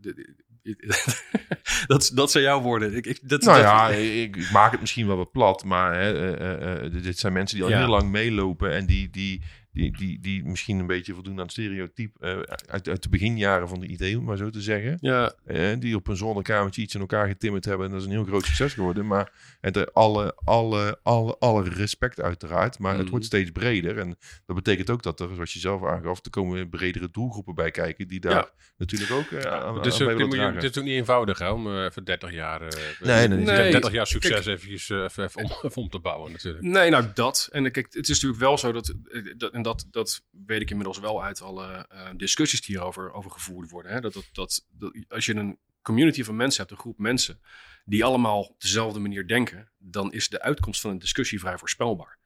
dat, 1.88 2.12
dat 2.16 2.32
zijn 2.32 2.44
jouw 2.44 2.62
woorden. 2.62 2.96
Ik, 2.96 3.06
ik, 3.06 3.30
dat, 3.30 3.42
Nou 3.42 3.58
dat- 3.58 3.66
ja, 3.66 3.90
ik, 3.90 4.36
ik 4.36 4.52
maak 4.52 4.72
het 4.72 4.80
misschien 4.82 5.08
wel 5.08 5.18
wat 5.18 5.32
plat, 5.32 5.64
maar 5.64 5.94
hè, 6.00 6.36
eh, 6.36 7.04
dit 7.04 7.18
zijn 7.20 7.34
mensen 7.34 7.56
die 7.58 7.66
al 7.66 7.72
Ja. 7.72 7.78
heel 7.80 7.88
lang 7.88 8.10
meelopen 8.12 8.72
en 8.72 8.86
die, 8.86 9.10
die, 9.10 9.44
die, 9.74 9.98
die, 9.98 10.20
die 10.20 10.44
misschien 10.46 10.80
een 10.80 10.88
beetje 10.88 11.14
voldoen 11.14 11.34
aan 11.38 11.42
het 11.44 11.52
stereotype 11.52 12.20
eh, 12.20 12.40
uit, 12.66 12.88
uit 12.90 13.04
de 13.04 13.10
beginjaren 13.10 13.68
van 13.68 13.80
de 13.80 13.88
idee, 13.88 14.18
om 14.18 14.24
maar 14.24 14.38
zo 14.38 14.50
te 14.50 14.62
zeggen. 14.62 14.98
ja, 15.02 15.34
Eh, 15.46 15.80
die 15.80 15.96
op 15.96 16.08
een 16.08 16.16
zolderkamertje 16.18 16.82
iets 16.82 16.94
in 16.96 17.00
elkaar 17.02 17.28
getimmerd 17.28 17.66
hebben. 17.66 17.86
En 17.86 17.92
dat 17.92 18.02
is 18.02 18.08
een 18.08 18.14
heel 18.14 18.24
groot 18.26 18.46
succes 18.46 18.74
geworden. 18.74 19.08
Maar 19.08 19.32
en 19.62 19.74
de, 19.74 19.90
alle, 19.94 20.36
alle, 20.44 21.00
alle, 21.04 21.36
alle 21.40 21.70
respect 21.70 22.22
uiteraard. 22.22 22.80
Maar 22.80 22.92
het 22.94 23.02
Mhm. 23.02 23.10
wordt 23.12 23.26
steeds 23.26 23.52
breder. 23.52 23.98
En 23.98 24.16
dat 24.46 24.56
betekent 24.56 24.90
ook 24.90 25.04
dat 25.04 25.20
er, 25.20 25.30
zoals 25.34 25.54
je 25.54 25.60
zelf 25.60 25.84
aangaf, 25.86 26.20
er 26.26 26.30
komen 26.32 26.70
bredere 26.70 27.10
doelgroepen 27.12 27.56
bij 27.56 27.72
kijken. 27.72 28.08
Die 28.08 28.20
daar 28.20 28.32
Ja. 28.32 28.50
natuurlijk 28.78 29.12
ook 29.12 29.32
eh, 29.32 29.52
aan, 29.52 29.76
Het 29.76 29.86
is, 29.86 29.94
aan 30.02 30.06
moet 30.06 30.36
je, 30.36 30.68
ook 30.80 30.84
niet 30.84 30.94
eenvoudig 30.94 31.40
hè, 31.40 31.50
om 31.50 31.68
eh, 31.68 31.84
even 31.84 32.04
30 32.04 32.32
jaar, 32.32 32.62
eh, 32.62 32.68
Nee, 33.02 33.28
nee, 33.28 33.38
nee. 33.46 33.72
30 33.72 33.92
jaar 33.92 34.08
succes 34.08 34.46
eventjes, 34.46 34.90
eh, 34.90 34.98
even, 35.04 35.24
even 35.24 35.42
om, 35.44 35.50
even 35.62 35.82
om 35.82 35.90
te 35.90 36.00
bouwen 36.00 36.32
natuurlijk. 36.32 36.64
Nee, 36.64 36.90
nou 36.90 37.06
dat. 37.14 37.50
En 37.52 37.72
kijk, 37.72 37.86
het 37.94 38.10
is 38.10 38.10
natuurlijk 38.10 38.42
wel 38.42 38.58
zo 38.58 38.72
dat, 38.72 38.94
dat 39.38 39.54
dat, 39.64 39.88
dat 39.92 40.24
weet 40.46 40.62
ik 40.62 40.70
inmiddels 40.70 41.00
wel 41.00 41.24
uit 41.24 41.42
alle 41.42 41.88
eh, 41.90 42.10
discussies 42.16 42.62
die 42.62 42.76
hierover 42.76 43.12
over 43.12 43.32
gevoerd 43.32 43.70
worden. 43.70 43.92
Hè? 43.92 44.02
Dat, 44.02 44.14
dat, 44.14 44.32
dat, 44.34 44.66
als 45.08 45.26
je 45.26 45.36
een 45.36 45.60
community 45.82 46.24
van 46.24 46.36
mensen 46.36 46.60
hebt, 46.60 46.72
een 46.72 46.82
groep 46.82 46.98
mensen, 46.98 47.42
die 47.86 48.04
allemaal 48.04 48.42
op 48.42 48.62
dezelfde 48.62 49.00
manier 49.00 49.28
denken, 49.28 49.72
dan 49.78 50.12
is 50.12 50.30
de 50.30 50.42
uitkomst 50.42 50.82
van 50.82 50.92
een 50.92 51.00
discussie 51.00 51.40
vrij 51.40 51.58
voorspelbaar. 51.58 52.22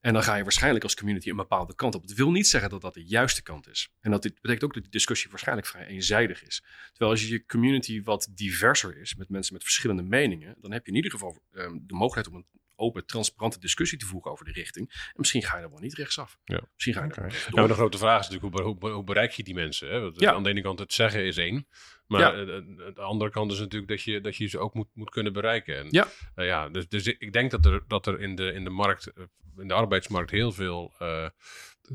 En 0.00 0.12
dan 0.12 0.22
ga 0.22 0.34
je 0.34 0.42
waarschijnlijk 0.42 0.84
als 0.84 0.94
community 0.94 1.28
een 1.30 1.36
bepaalde 1.36 1.74
kant 1.74 1.94
op. 1.94 2.02
Het 2.02 2.14
wil 2.14 2.30
niet 2.30 2.46
zeggen 2.46 2.70
dat 2.70 2.80
dat 2.80 2.94
de 2.94 3.04
juiste 3.04 3.42
kant 3.42 3.68
is. 3.68 3.92
En 4.00 4.10
dat 4.10 4.22
dit 4.22 4.34
betekent 4.34 4.64
ook 4.64 4.74
dat 4.74 4.82
die 4.82 4.92
discussie 4.92 5.30
waarschijnlijk 5.30 5.66
vrij 5.66 5.86
eenzijdig 5.86 6.44
is. 6.44 6.64
Terwijl 6.88 7.10
als 7.10 7.22
je 7.22 7.28
je 7.28 7.46
community 7.46 8.02
wat 8.02 8.28
diverser 8.30 8.96
is, 9.00 9.14
met 9.14 9.28
mensen 9.28 9.52
met 9.52 9.62
verschillende 9.62 10.02
meningen, 10.02 10.54
dan 10.60 10.72
heb 10.72 10.84
je 10.84 10.90
in 10.90 10.96
ieder 10.96 11.10
geval 11.10 11.42
ehm, 11.52 11.78
de 11.80 11.94
mogelijkheid 11.94 12.28
om 12.28 12.34
een 12.34 12.59
open, 12.80 13.06
transparante 13.06 13.58
discussie 13.58 13.98
te 13.98 14.06
voeren 14.06 14.32
over 14.32 14.44
de 14.44 14.52
richting. 14.52 14.88
En 14.90 15.12
misschien 15.14 15.42
ga 15.42 15.56
je 15.56 15.62
er 15.62 15.70
wel 15.70 15.78
niet 15.80 15.94
rechtsaf. 15.94 16.38
Ja. 16.44 16.60
Misschien 16.74 16.94
ga 16.94 17.04
je 17.04 17.10
er 17.10 17.54
maar 17.54 17.68
de 17.68 17.74
grote 17.74 17.98
vraag 17.98 18.20
is 18.20 18.28
natuurlijk, 18.28 18.54
hoe, 18.56 18.76
hoe, 18.80 18.90
hoe 18.90 19.04
bereik 19.04 19.32
je 19.32 19.42
die 19.42 19.54
mensen? 19.54 19.88
Hè? 19.90 20.00
Want 20.00 20.20
Ja. 20.20 20.32
Aan 20.32 20.42
de 20.42 20.48
ene 20.48 20.62
kant 20.62 20.78
het 20.78 20.92
zeggen 20.92 21.24
is 21.24 21.36
één. 21.36 21.66
Maar 22.06 22.20
Ja. 22.20 22.32
eh, 22.32 22.46
de, 22.46 22.90
de 22.94 23.00
andere 23.00 23.30
kant 23.30 23.52
is 23.52 23.58
natuurlijk 23.58 23.90
dat 23.90 24.02
je, 24.02 24.20
dat 24.20 24.36
je 24.36 24.46
ze 24.46 24.58
ook 24.58 24.74
moet, 24.74 24.88
moet 24.92 25.10
kunnen 25.10 25.32
bereiken. 25.32 25.76
En, 25.76 25.86
Ja. 25.90 26.06
eh, 26.34 26.46
ja, 26.46 26.68
dus, 26.68 26.88
dus 26.88 27.06
ik 27.06 27.32
denk 27.32 27.50
dat 27.50 27.66
er, 27.66 27.84
dat 27.86 28.06
er 28.06 28.20
in, 28.20 28.34
de, 28.34 28.52
in 28.52 28.64
de 28.64 28.70
markt, 28.70 29.06
eh, 29.06 29.24
in 29.58 29.68
de 29.68 29.74
arbeidsmarkt 29.74 30.30
heel 30.30 30.52
veel 30.52 30.94
eh, 30.98 31.28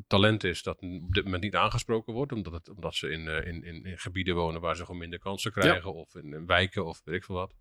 talent 0.07 0.43
is 0.43 0.63
dat 0.63 0.81
op 0.81 1.13
dit 1.13 1.23
moment 1.23 1.43
niet 1.43 1.55
aangesproken 1.55 2.13
wordt. 2.13 2.31
Omdat, 2.31 2.53
het, 2.53 2.69
omdat 2.69 2.95
ze 2.95 3.09
in, 3.09 3.27
eh, 3.27 3.47
in, 3.47 3.63
in, 3.63 3.85
in 3.85 3.97
gebieden 3.97 4.35
wonen 4.35 4.61
waar 4.61 4.75
ze 4.75 4.85
gewoon 4.85 4.99
minder 4.99 5.19
kansen 5.19 5.51
krijgen. 5.51 5.93
Of 5.93 6.15
in, 6.15 6.33
in 6.33 6.45
wijken 6.45 6.85
of 6.85 7.01
weet 7.03 7.15
ik 7.15 7.23
veel 7.23 7.35
wat. 7.35 7.53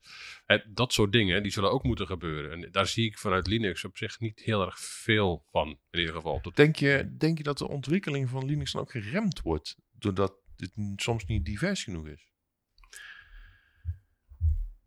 Eh, 0.46 0.58
dat 0.68 0.92
soort 0.92 1.12
dingen, 1.12 1.42
die 1.42 1.52
zullen 1.52 1.70
ook 1.72 1.82
moeten 1.82 2.06
gebeuren. 2.06 2.50
En 2.64 2.72
daar 2.72 2.86
zie 2.86 3.06
ik 3.06 3.18
vanuit 3.18 3.46
Linux 3.46 3.84
op 3.84 3.96
zich 3.96 4.20
niet 4.20 4.40
heel 4.40 4.64
erg 4.64 4.78
veel 4.80 5.44
van. 5.50 5.68
In 5.90 5.98
ieder 5.98 6.14
geval. 6.14 6.40
Tot, 6.40 6.56
Denk 6.56 6.76
je, 6.76 7.14
denk 7.18 7.38
je 7.38 7.44
dat 7.44 7.58
de 7.58 7.68
ontwikkeling 7.68 8.28
van 8.28 8.44
Linux 8.44 8.72
dan 8.72 8.80
ook 8.80 8.90
geremd 8.90 9.40
wordt? 9.42 9.76
Doordat 9.98 10.34
het 10.56 10.76
n- 10.80 10.92
soms 10.96 11.24
niet 11.24 11.44
divers 11.44 11.84
genoeg 11.84 12.06
is? 12.06 12.28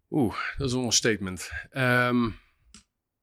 Oeh, 0.09 0.35
dat 0.57 0.67
is 0.67 0.73
wel 0.73 0.83
een 0.83 0.91
statement. 0.91 1.51
Ehm, 1.69 2.29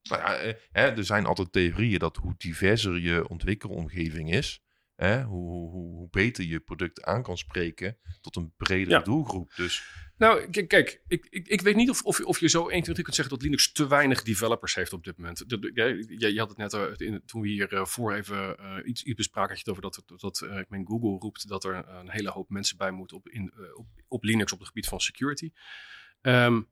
Nou 0.09 0.23
ja, 0.23 0.35
eh, 0.37 0.55
hè, 0.73 0.83
er 0.97 1.05
zijn 1.05 1.25
altijd 1.27 1.53
theorieën 1.53 1.99
dat 1.99 2.17
hoe 2.17 2.35
diverser 2.39 2.99
je 2.99 3.29
ontwikkelomgeving 3.29 4.33
is, 4.33 4.63
hè, 4.97 5.23
hoe, 5.23 5.51
hoe, 5.71 5.71
hoe 5.95 6.09
beter 6.11 6.45
je 6.45 6.61
product 6.61 7.03
aan 7.03 7.23
kan 7.23 7.37
spreken 7.39 7.99
tot 8.21 8.37
een 8.37 8.53
bredere 8.57 8.91
Ja. 8.91 8.99
doelgroep. 9.01 9.53
Dus 9.57 9.85
Nou, 10.17 10.51
kijk, 10.67 11.03
ik, 11.09 11.27
ik, 11.31 11.49
ik 11.49 11.61
weet 11.61 11.77
niet 11.77 11.91
of, 11.91 12.03
of, 12.03 12.19
je- 12.19 12.27
of 12.27 12.41
je 12.41 12.49
zo 12.49 12.69
1, 12.69 12.83
2, 12.83 12.83
3 12.83 13.03
kunt 13.05 13.15
zeggen 13.17 13.35
dat 13.35 13.43
Linux 13.45 13.73
te 13.73 13.87
weinig 13.89 14.23
developers 14.23 14.75
heeft 14.75 14.93
op 14.93 15.05
dit 15.05 15.17
moment. 15.17 15.45
Je 16.19 16.35
had 16.39 16.49
het 16.49 16.59
net 16.59 16.73
eh, 16.73 16.83
in, 16.97 17.23
toen 17.27 17.41
we 17.41 17.49
hier 17.49 17.73
eh, 17.73 17.85
voor 17.85 18.13
even 18.15 18.57
iets, 18.89 19.03
iets 19.03 19.17
bespraken, 19.17 19.49
had 19.57 19.65
je 19.65 19.71
het 19.71 19.81
over 19.81 20.03
dat, 20.07 20.21
dat 20.21 20.59
ik 20.61 20.69
meen 20.69 20.87
Google 20.87 21.19
roept 21.19 21.49
dat 21.49 21.65
er 21.65 21.89
een 21.89 22.11
hele 22.11 22.31
hoop 22.31 22.49
mensen 22.51 22.77
bij 22.77 22.91
moeten 22.91 23.17
op, 23.17 23.29
in, 23.29 23.53
op, 23.75 23.87
op 24.09 24.25
Linux 24.25 24.53
op 24.53 24.59
het 24.59 24.69
gebied 24.69 24.87
van 24.87 25.01
security. 25.01 25.51
Ehm, 26.21 26.63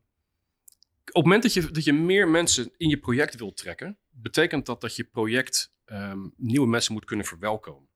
op 1.04 1.14
het 1.14 1.24
moment 1.24 1.42
dat 1.42 1.52
je, 1.52 1.70
dat 1.70 1.84
je 1.84 1.92
meer 1.92 2.28
mensen 2.28 2.72
in 2.76 2.88
je 2.88 2.98
project 2.98 3.36
wilt 3.36 3.56
trekken, 3.56 3.98
betekent 4.10 4.66
dat 4.66 4.80
dat 4.80 4.96
je 4.96 5.04
project 5.04 5.74
ehm, 5.84 6.28
nieuwe 6.36 6.66
mensen 6.68 6.92
moet 6.92 7.04
kunnen 7.04 7.26
verwelkomen. 7.26 7.88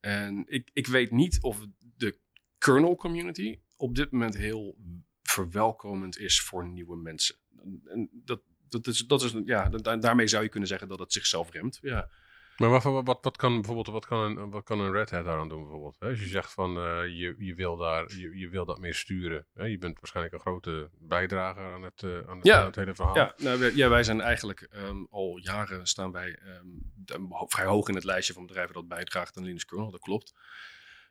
En 0.00 0.44
ik, 0.48 0.70
ik 0.72 0.86
weet 0.86 1.10
niet 1.10 1.42
of 1.42 1.66
de 1.78 2.18
kernel 2.58 2.96
community 2.96 3.60
op 3.76 3.94
dit 3.94 4.10
moment 4.10 4.36
heel 4.36 4.76
verwelkomend 5.22 6.18
is 6.18 6.40
voor 6.40 6.68
nieuwe 6.68 6.96
mensen. 6.96 7.36
En 7.84 8.10
dat, 8.12 8.42
dat 8.68 8.86
is, 8.86 8.98
dat 9.06 9.22
is, 9.22 9.34
ja, 9.44 9.68
da- 9.68 9.96
daarmee 9.96 10.26
zou 10.26 10.42
je 10.42 10.48
kunnen 10.48 10.68
zeggen 10.68 10.88
dat 10.88 10.98
het 10.98 11.12
zichzelf 11.12 11.50
remt. 11.52 11.78
Ja. 11.82 12.10
Maar 12.56 12.68
wat, 12.70 12.82
wat, 12.82 13.06
wat, 13.06 13.18
wat 13.22 13.36
kan 13.36 13.54
bijvoorbeeld 13.54 13.86
wat 13.86 14.06
kan 14.06 14.20
een, 14.38 14.50
wat 14.50 14.64
kan 14.64 14.80
een 14.80 14.92
Red 14.92 15.10
Hat 15.10 15.24
daaraan 15.24 15.48
doen 15.48 15.60
bijvoorbeeld? 15.62 15.96
Hè? 15.98 16.08
Als 16.08 16.18
je 16.20 16.26
zegt 16.26 16.52
van 16.52 16.76
eh, 16.76 17.02
je, 17.06 17.34
je, 17.38 17.54
wil 17.54 17.76
daar, 17.76 18.16
je, 18.16 18.38
je 18.38 18.48
wil 18.48 18.64
dat 18.64 18.78
meer 18.78 18.94
sturen. 18.94 19.46
Hè? 19.54 19.64
Je 19.64 19.78
bent 19.78 19.96
waarschijnlijk 20.00 20.34
een 20.34 20.40
grote 20.40 20.90
bijdrager 20.98 21.72
aan 21.72 21.82
het, 21.82 22.02
eh, 22.02 22.18
aan 22.28 22.36
het, 22.36 22.46
Ja. 22.46 22.58
aan 22.60 22.66
het 22.66 22.76
hele 22.76 22.94
verhaal. 22.94 23.14
Ja, 23.16 23.34
nou, 23.36 23.58
wij, 23.58 23.74
ja, 23.74 23.88
wij 23.88 24.02
zijn 24.02 24.20
eigenlijk 24.20 24.60
ehm, 24.60 25.04
al 25.10 25.36
jaren 25.42 25.86
staan 25.86 26.12
wij 26.12 26.34
ehm, 26.38 26.66
de- 26.94 27.44
vrij 27.48 27.66
hoog 27.66 27.88
in 27.88 27.94
het 27.94 28.04
lijstje 28.04 28.32
van 28.32 28.46
bedrijven 28.46 28.74
dat 28.74 28.88
bijdraagt 28.88 29.36
aan 29.36 29.44
Linux 29.44 29.64
kernel. 29.64 29.90
Dat 29.90 30.00
klopt. 30.00 30.34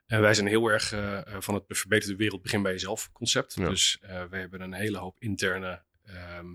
En 0.05 0.21
wij 0.21 0.33
zijn 0.33 0.47
heel 0.47 0.67
erg 0.67 0.91
eh, 0.91 1.21
van 1.39 1.53
het 1.53 1.63
verbeterde 1.67 2.15
wereld 2.15 2.41
begin 2.41 2.61
bij 2.61 2.71
jezelf 2.71 3.11
concept. 3.11 3.53
Ja. 3.55 3.69
Dus 3.69 3.97
we 4.01 4.37
hebben 4.37 4.61
een 4.61 4.73
hele 4.73 4.97
hoop 4.97 5.19
interne 5.19 5.83
ehm, 6.03 6.47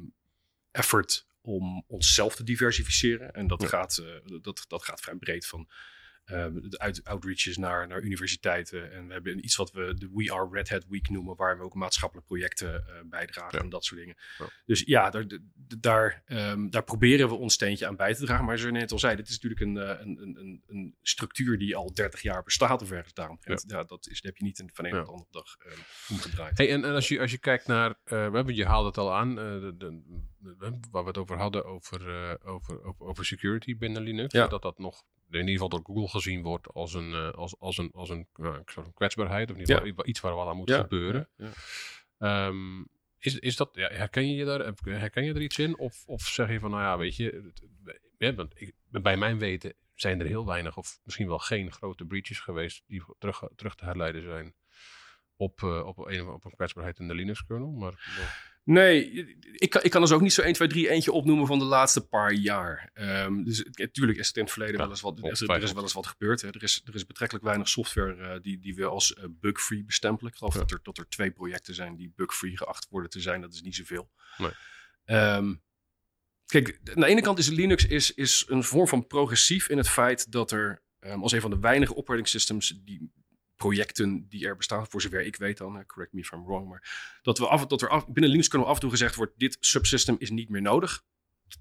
effort 0.71 1.27
om 1.41 1.85
onszelf 1.87 2.35
te 2.37 2.45
diversificeren. 2.45 3.33
En 3.33 3.47
dat, 3.47 3.63
Ja. 3.63 3.69
gaat, 3.69 3.99
eh, 3.99 4.39
dat, 4.43 4.65
dat 4.69 4.85
gaat 4.85 5.01
vrij 5.01 5.15
breed 5.17 5.47
van 5.47 5.69
uit, 6.71 7.05
outreaches 7.05 7.57
naar, 7.57 7.87
naar 7.87 8.01
universiteiten. 8.03 8.93
En 8.93 9.07
we 9.07 9.13
hebben 9.13 9.45
iets 9.45 9.57
wat 9.57 9.73
we 9.73 9.95
de 9.95 10.11
We 10.15 10.33
Are 10.33 10.49
Red 10.53 10.69
Hat 10.69 10.87
Week 10.89 11.09
noemen, 11.09 11.37
waar 11.37 11.59
we 11.59 11.65
ook 11.65 11.75
maatschappelijke 11.75 12.29
projecten 12.29 12.87
eh, 12.87 12.95
bijdragen 13.05 13.59
Ja. 13.59 13.65
en 13.65 13.71
dat 13.71 13.85
soort 13.85 14.01
dingen. 14.01 14.17
Ja. 14.39 14.49
Dus 14.67 14.83
ja, 14.87 15.11
daar, 15.11 15.25
daar, 15.79 16.23
ehm, 16.27 16.69
daar 16.69 16.85
proberen 16.85 17.29
we 17.29 17.35
ons 17.35 17.55
steentje 17.55 17.87
aan 17.87 17.97
bij 17.97 18.15
te 18.15 18.25
dragen. 18.25 18.45
Maar 18.45 18.59
zoals 18.59 18.75
je 18.75 18.81
net 18.81 18.93
al 18.93 18.99
zei, 18.99 19.17
dit 19.17 19.29
is 19.29 19.39
natuurlijk 19.41 19.61
een, 19.61 19.77
eh, 19.79 20.07
een, 20.07 20.39
een, 20.39 20.63
een, 20.67 20.95
structuur 21.03 21.59
die 21.59 21.77
al 21.77 21.93
30 21.95 22.23
jaar 22.23 22.43
bestaat 22.43 22.83
of 22.83 22.91
ergens 22.91 23.15
daarom. 23.15 23.39
Ja. 23.41 23.85
dat, 23.85 24.07
is, 24.07 24.15
dat 24.21 24.23
heb 24.23 24.37
je 24.37 24.45
niet 24.45 24.59
in- 24.59 24.71
van 24.73 24.85
een 24.85 24.99
op 24.99 25.05
de 25.05 25.11
andere 25.11 25.31
dag 25.31 25.57
eh, 25.59 25.73
omgedraaid. 26.11 26.59
Hey, 26.59 26.71
en, 26.71 26.85
en 26.85 26.93
als, 26.95 27.09
je, 27.09 27.21
als 27.21 27.31
je 27.31 27.39
kijkt 27.39 27.67
naar, 27.67 27.95
we 28.05 28.15
hebben, 28.17 28.55
je 28.55 28.65
haalde 28.67 28.89
het 28.89 28.99
al 28.99 29.15
aan, 29.15 29.35
de, 29.35 29.75
de, 29.79 30.01
de- 30.39 30.79
waar 30.91 31.03
we 31.03 31.09
het 31.09 31.19
over 31.19 31.37
hadden, 31.39 31.65
over, 31.65 32.01
over, 32.45 32.85
over, 32.85 33.07
over 33.07 33.25
security 33.25 33.77
binnen 33.77 34.03
Linux. 34.03 34.33
Dat 34.33 34.63
dat 34.63 34.79
nog 34.79 35.03
in 35.31 35.39
ieder 35.49 35.53
geval 35.53 35.69
door 35.69 35.81
Google 35.85 36.09
gezien 36.09 36.43
wordt 36.43 36.69
als 36.69 36.95
een, 36.95 37.13
eh, 37.15 37.31
als, 37.31 37.59
als 37.59 37.79
een, 37.79 37.91
als 37.93 38.09
een, 38.09 38.29
nou, 38.35 38.57
een 38.57 38.63
soort 38.67 38.95
kwetsbaarheid. 38.95 39.51
Of 39.51 39.55
in 39.57 39.61
ieder 39.61 39.77
geval 39.87 40.07
iets 40.07 40.21
waar 40.21 40.35
wat 40.35 40.49
aan 40.49 40.57
moet 40.57 40.69
gebeuren. 40.81 41.29
Ehm, 42.19 42.81
is, 43.19 43.39
is 43.39 43.57
dat, 43.57 43.71
ja, 43.73 43.89
herken 43.89 44.29
je 44.29 44.35
je 44.35 44.45
daar, 44.45 44.73
herken 44.85 45.25
je 45.25 45.35
er 45.35 45.43
iets 45.43 45.59
in? 45.59 45.79
Of, 45.79 46.03
of 46.07 46.23
zeg 46.23 46.51
je 46.51 46.59
van, 46.61 46.71
nou 46.71 46.83
ja, 46.83 46.99
weet 46.99 47.17
je, 47.17 47.43
het- 47.45 47.63
ja, 48.19 48.35
want 48.35 48.61
ik, 48.61 48.75
bij 48.91 49.17
mijn 49.17 49.39
weten 49.39 49.75
zijn 49.95 50.21
er 50.21 50.27
heel 50.27 50.47
weinig 50.47 50.77
of 50.77 51.01
misschien 51.05 51.27
wel 51.29 51.39
geen 51.39 51.73
grote 51.73 52.05
breaches 52.05 52.41
geweest 52.41 52.85
die 52.87 53.03
terug, 53.19 53.43
terug 53.57 53.75
te 53.75 53.85
herleiden 53.85 54.23
zijn 54.23 54.55
op, 55.37 55.63
eh, 55.63 55.87
op, 55.87 55.99
een, 55.99 56.29
op 56.29 56.45
een 56.45 56.55
kwetsbaarheid 56.57 56.99
in 56.99 57.09
de 57.09 57.15
Linux 57.15 57.45
kernel. 57.45 57.71
Maar 57.73 58.23
Nee, 58.71 59.11
ik 59.53 59.71
kan, 59.71 59.83
ik 59.83 59.91
kan 59.91 60.01
dus 60.01 60.13
ook 60.13 60.21
niet 60.21 60.33
zo 60.33 60.43
1, 60.43 60.53
2, 60.53 60.69
3 60.69 60.89
eentje 60.89 61.13
opnoemen 61.13 61.47
van 61.47 61.59
de 61.59 61.65
laatste 61.65 62.07
paar 62.07 62.33
jaar. 62.33 62.91
Ehm, 62.95 63.43
dus 63.43 63.65
natuurlijk 63.73 64.19
is 64.19 64.27
het 64.27 64.37
in 64.37 64.43
het 64.43 64.53
verleden 64.53 64.75
Ja, 64.77 64.81
wel 64.81 64.91
eens 64.91 65.01
wat, 65.01 65.19
er 65.19 65.31
is, 65.31 65.41
er 65.41 65.63
is 65.63 65.73
wel 65.73 65.83
eens 65.83 65.93
wat 65.93 66.07
gebeurd. 66.07 66.41
Hè. 66.41 66.49
Er, 66.49 66.63
is, 66.63 66.83
er 66.85 66.95
is 66.95 67.07
betrekkelijk 67.07 67.47
weinig 67.47 67.69
software 67.69 68.17
eh, 68.17 68.41
die, 68.43 68.59
die 68.59 68.75
we 68.75 68.85
als 68.85 69.15
eh, 69.15 69.25
bug-free 69.29 69.85
bestempelen. 69.85 70.33
Ik 70.33 70.39
geloof 70.39 70.55
Ja. 70.55 70.61
dat, 70.61 70.71
er, 70.71 70.81
dat 70.83 70.99
er 70.99 71.09
twee 71.09 71.31
projecten 71.31 71.75
zijn 71.75 71.97
die 71.97 72.13
bug-free 72.17 72.57
geacht 72.57 72.87
worden 72.91 73.11
te 73.11 73.21
zijn. 73.21 73.41
Dat 73.41 73.53
is 73.53 73.63
niet 73.63 73.75
zoveel. 73.77 74.11
Nee. 74.39 74.51
Ehm, 75.05 75.55
kijk, 76.47 76.81
aan 76.95 77.01
de 77.01 77.07
ene 77.07 77.23
kant 77.23 77.39
is 77.39 77.49
Linux 77.49 77.87
is, 77.87 78.15
is 78.15 78.45
een 78.49 78.65
vorm 78.65 78.89
van 78.89 79.07
progressief 79.07 79.69
in 79.69 79.77
het 79.77 79.89
feit 79.89 80.33
dat 80.33 80.51
er 80.51 80.83
ehm, 81.01 81.23
als 81.23 81.33
een 81.33 81.41
van 81.41 81.51
de 81.51 81.59
weinige 81.59 81.97
operating 81.97 82.29
systems 82.29 82.81
die 82.85 83.11
projecten 83.61 84.27
die 84.29 84.47
er 84.47 84.57
bestaan, 84.57 84.87
voor 84.87 85.01
zover 85.01 85.21
ik 85.21 85.37
weet 85.37 85.59
dan, 85.59 85.87
correct 85.87 86.13
me 86.13 86.21
if 86.21 86.33
I'm 86.33 86.45
wrong, 86.45 86.69
maar 86.69 87.19
dat, 87.23 87.39
we 87.39 87.47
af, 87.47 87.67
dat 87.67 87.83
er 87.83 87.89
af, 87.89 88.09
binnen 88.09 88.31
Linux 88.31 88.49
kernel 88.49 88.69
af 88.69 88.75
en 88.75 88.81
toe 88.81 88.91
gezegd 88.91 89.15
wordt, 89.15 89.33
dit 89.37 89.57
subsystem 89.61 90.17
is 90.19 90.31
niet 90.31 90.49
meer 90.49 90.63
nodig. 90.63 91.03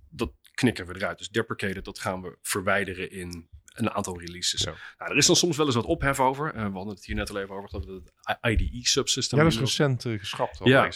Dat 0.10 0.32
knikken 0.54 0.86
we 0.86 0.96
eruit. 0.96 1.18
Dus 1.18 1.30
deprecated, 1.30 1.86
dat 1.86 2.00
gaan 2.00 2.22
we 2.22 2.38
verwijderen 2.42 3.12
in 3.12 3.48
een 3.74 3.90
aantal 3.92 4.20
releases. 4.20 4.62
Ja. 4.62 4.74
Nou, 4.98 5.12
er 5.12 5.18
is 5.18 5.26
dan 5.26 5.36
soms 5.36 5.58
wel 5.58 5.66
eens 5.66 5.76
wat 5.76 5.86
ophef 5.86 6.20
over. 6.20 6.54
Eh, 6.54 6.66
we 6.66 6.72
hadden 6.72 6.94
het 6.96 7.06
hier 7.06 7.16
net 7.16 7.30
al 7.30 7.38
even 7.38 7.56
over, 7.56 7.70
dat 7.70 7.86
het 7.86 8.38
IDE 8.42 8.88
subsystem. 8.88 9.38
ja, 9.38 9.44
dat 9.44 9.54
is 9.54 9.60
recent 9.60 10.06
eh, 10.06 10.20
geschrapt. 10.20 10.60
Ja. 10.64 10.90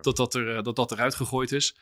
dat 0.00 0.16
dat, 0.16 0.34
er, 0.34 0.56
eh, 0.56 0.62
dat, 0.62 0.76
dat 0.76 0.92
eruit 0.92 1.14
gegooid 1.14 1.52
is. 1.52 1.76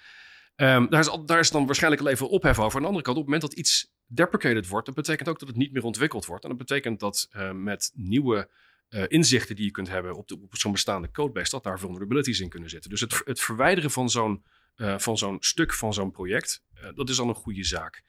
Ehm, 0.56 0.88
daar, 0.88 1.00
is 1.00 1.08
al- 1.08 1.24
daar 1.24 1.38
is 1.38 1.50
dan 1.50 1.66
waarschijnlijk 1.66 2.02
al 2.02 2.08
even 2.08 2.28
ophef 2.28 2.58
over. 2.58 2.76
Aan 2.76 2.80
de 2.82 2.86
andere 2.88 3.04
kant, 3.04 3.16
op 3.16 3.22
het 3.22 3.32
moment 3.32 3.50
dat 3.50 3.60
iets 3.60 3.92
deprecated 4.06 4.68
wordt, 4.68 4.86
dat 4.86 4.94
betekent 4.94 5.28
ook 5.28 5.38
dat 5.38 5.48
het 5.48 5.56
niet 5.56 5.72
meer 5.72 5.84
ontwikkeld 5.84 6.26
wordt. 6.26 6.42
En 6.42 6.48
dat 6.48 6.58
betekent 6.58 7.00
dat 7.00 7.28
eh, 7.30 7.50
met 7.52 7.90
nieuwe 7.94 8.48
eh, 8.88 9.04
inzichten 9.08 9.56
die 9.56 9.64
je 9.64 9.70
kunt 9.70 9.88
hebben 9.88 10.16
op, 10.16 10.30
zo'n 10.50 10.72
bestaande 10.72 11.10
codebase, 11.10 11.50
dat 11.50 11.62
daar 11.62 11.78
vulnerabilities 11.78 12.40
in 12.40 12.48
kunnen 12.48 12.70
zitten. 12.70 12.90
Dus 12.90 13.00
het, 13.00 13.22
het 13.24 13.40
verwijderen 13.40 13.90
van 13.90 14.10
zo'n 14.10 14.44
eh, 14.78 14.98
van 14.98 15.18
zo'n 15.18 15.36
stuk 15.40 15.74
van 15.74 15.94
zo'n 15.94 16.10
project, 16.10 16.64
eh, 16.74 16.88
dat 16.94 17.08
is 17.08 17.16
dan 17.16 17.28
een 17.28 17.34
goede 17.34 17.64
zaak. 17.64 18.02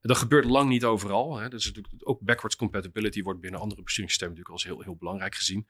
Dat 0.00 0.16
gebeurt 0.16 0.44
lang 0.44 0.68
niet 0.68 0.84
overal. 0.84 1.38
Hè. 1.38 1.48
Dus 1.48 1.66
natuurlijk 1.66 1.94
ook 1.98 2.20
backwards 2.20 2.56
compatibility 2.56 3.22
wordt 3.22 3.40
binnen 3.40 3.60
andere 3.60 3.82
besturingssystemen 3.82 4.36
natuurlijk 4.36 4.64
als 4.64 4.74
heel, 4.74 4.84
heel 4.84 4.96
belangrijk 4.96 5.34
gezien. 5.34 5.68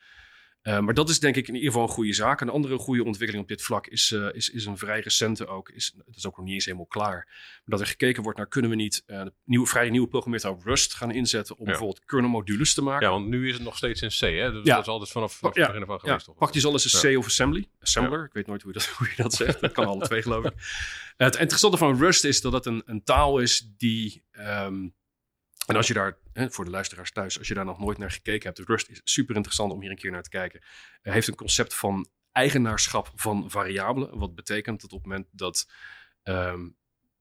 Uh, 0.67 0.79
maar 0.79 0.95
dat 0.95 1.09
is 1.09 1.21
denk 1.21 1.37
ik 1.37 1.49
in 1.49 1.55
ieder 1.55 1.69
geval 1.71 1.87
een 1.87 1.93
goede 1.93 2.13
zaak. 2.13 2.41
Een 2.41 2.49
andere 2.49 2.79
goede 2.79 3.05
ontwikkeling 3.05 3.43
op 3.45 3.49
dit 3.51 3.63
vlak 3.63 3.87
is, 3.87 4.11
uh, 4.11 4.29
is, 4.33 4.49
is 4.51 4.65
een 4.67 4.79
vrij 4.79 5.01
recente 5.01 5.47
ook. 5.47 5.69
Is, 5.71 5.93
het 6.07 6.17
is 6.17 6.27
ook 6.27 6.37
nog 6.37 6.45
niet 6.47 6.55
eens 6.55 6.65
helemaal 6.65 6.87
klaar. 6.87 7.25
Maar 7.27 7.63
dat 7.65 7.81
er 7.81 7.87
gekeken 7.87 8.23
wordt 8.23 8.39
naar 8.39 8.47
kunnen 8.49 8.71
we 8.71 8.77
niet 8.77 9.03
uh, 9.07 9.23
nieuwe, 9.45 9.67
vrij 9.67 9.91
nieuwe 9.91 10.09
programmeertaal 10.09 10.61
Rust 10.65 10.95
gaan 10.95 11.11
inzetten 11.11 11.55
om 11.57 11.65
Ja. 11.65 11.71
bijvoorbeeld 11.71 12.05
kernel 12.05 12.29
modules 12.31 12.75
te 12.75 12.83
maken. 12.83 13.07
ja, 13.07 13.13
want 13.13 13.27
nu 13.27 13.49
is 13.49 13.55
het 13.55 13.63
nog 13.63 13.77
steeds 13.77 14.03
in 14.03 14.09
C, 14.09 14.19
hè? 14.21 14.53
Dus 14.53 14.65
Ja. 14.65 14.75
dat 14.75 14.83
is 14.85 14.89
altijd 14.91 15.11
vanaf, 15.11 15.33
vanaf 15.35 15.57
Ja. 15.57 15.63
het 15.63 15.73
begin 15.73 15.93
Ja, 15.93 15.99
geweest. 15.99 16.25
toch? 16.25 16.37
pak 16.37 16.53
die 16.53 16.61
zo 16.61 16.73
eens 16.73 17.03
een 17.03 17.11
Ja. 17.11 17.17
C 17.17 17.19
of 17.19 17.27
assembly. 17.27 17.69
Assembler, 17.81 18.25
ik 18.25 18.33
weet 18.33 18.47
nooit 18.47 18.63
hoe 18.63 18.73
je 18.73 18.79
dat, 18.79 18.89
hoe 18.97 19.07
je 19.17 19.23
dat 19.23 19.35
zegt. 19.35 19.61
Dat 19.61 19.73
kan 19.73 19.87
alle 19.87 20.05
twee 20.05 20.23
geloof 20.23 20.45
ik. 20.45 20.53
Het 21.17 21.37
interessante 21.37 21.77
van 21.77 21.99
Rust 21.99 22.25
is 22.25 22.41
dat 22.41 22.53
het 22.53 22.67
een, 22.67 22.83
een 22.87 23.03
taal 23.03 23.39
is 23.39 23.69
die... 23.77 24.23
ehm, 24.31 24.89
en 25.67 25.77
als 25.77 25.87
je 25.87 25.95
daar, 25.95 26.19
voor 26.33 26.65
de 26.65 26.71
luisteraars 26.71 27.11
thuis, 27.11 27.39
als 27.39 27.49
je 27.49 27.55
daar 27.55 27.65
nog 27.65 27.79
nooit 27.79 27.99
naar 27.99 28.11
gekeken 28.11 28.53
hebt, 28.55 28.69
Rust 28.69 28.89
is 28.89 29.01
super 29.05 29.35
interessant 29.35 29.73
om 29.73 29.81
hier 29.81 29.91
een 29.91 29.97
keer 29.97 30.11
naar 30.11 30.23
te 30.23 30.29
kijken. 30.29 30.63
Hij 31.03 31.13
heeft 31.13 31.29
een 31.29 31.35
concept 31.35 31.75
van 31.75 32.09
eigenaarschap 32.33 33.13
van 33.15 33.51
variabelen. 33.51 34.19
Wat 34.19 34.35
betekent 34.35 34.81
dat 34.81 34.93
op 34.93 34.99
het 34.99 35.09
moment 35.09 35.29
dat 35.31 35.71
ehm, 36.23 36.69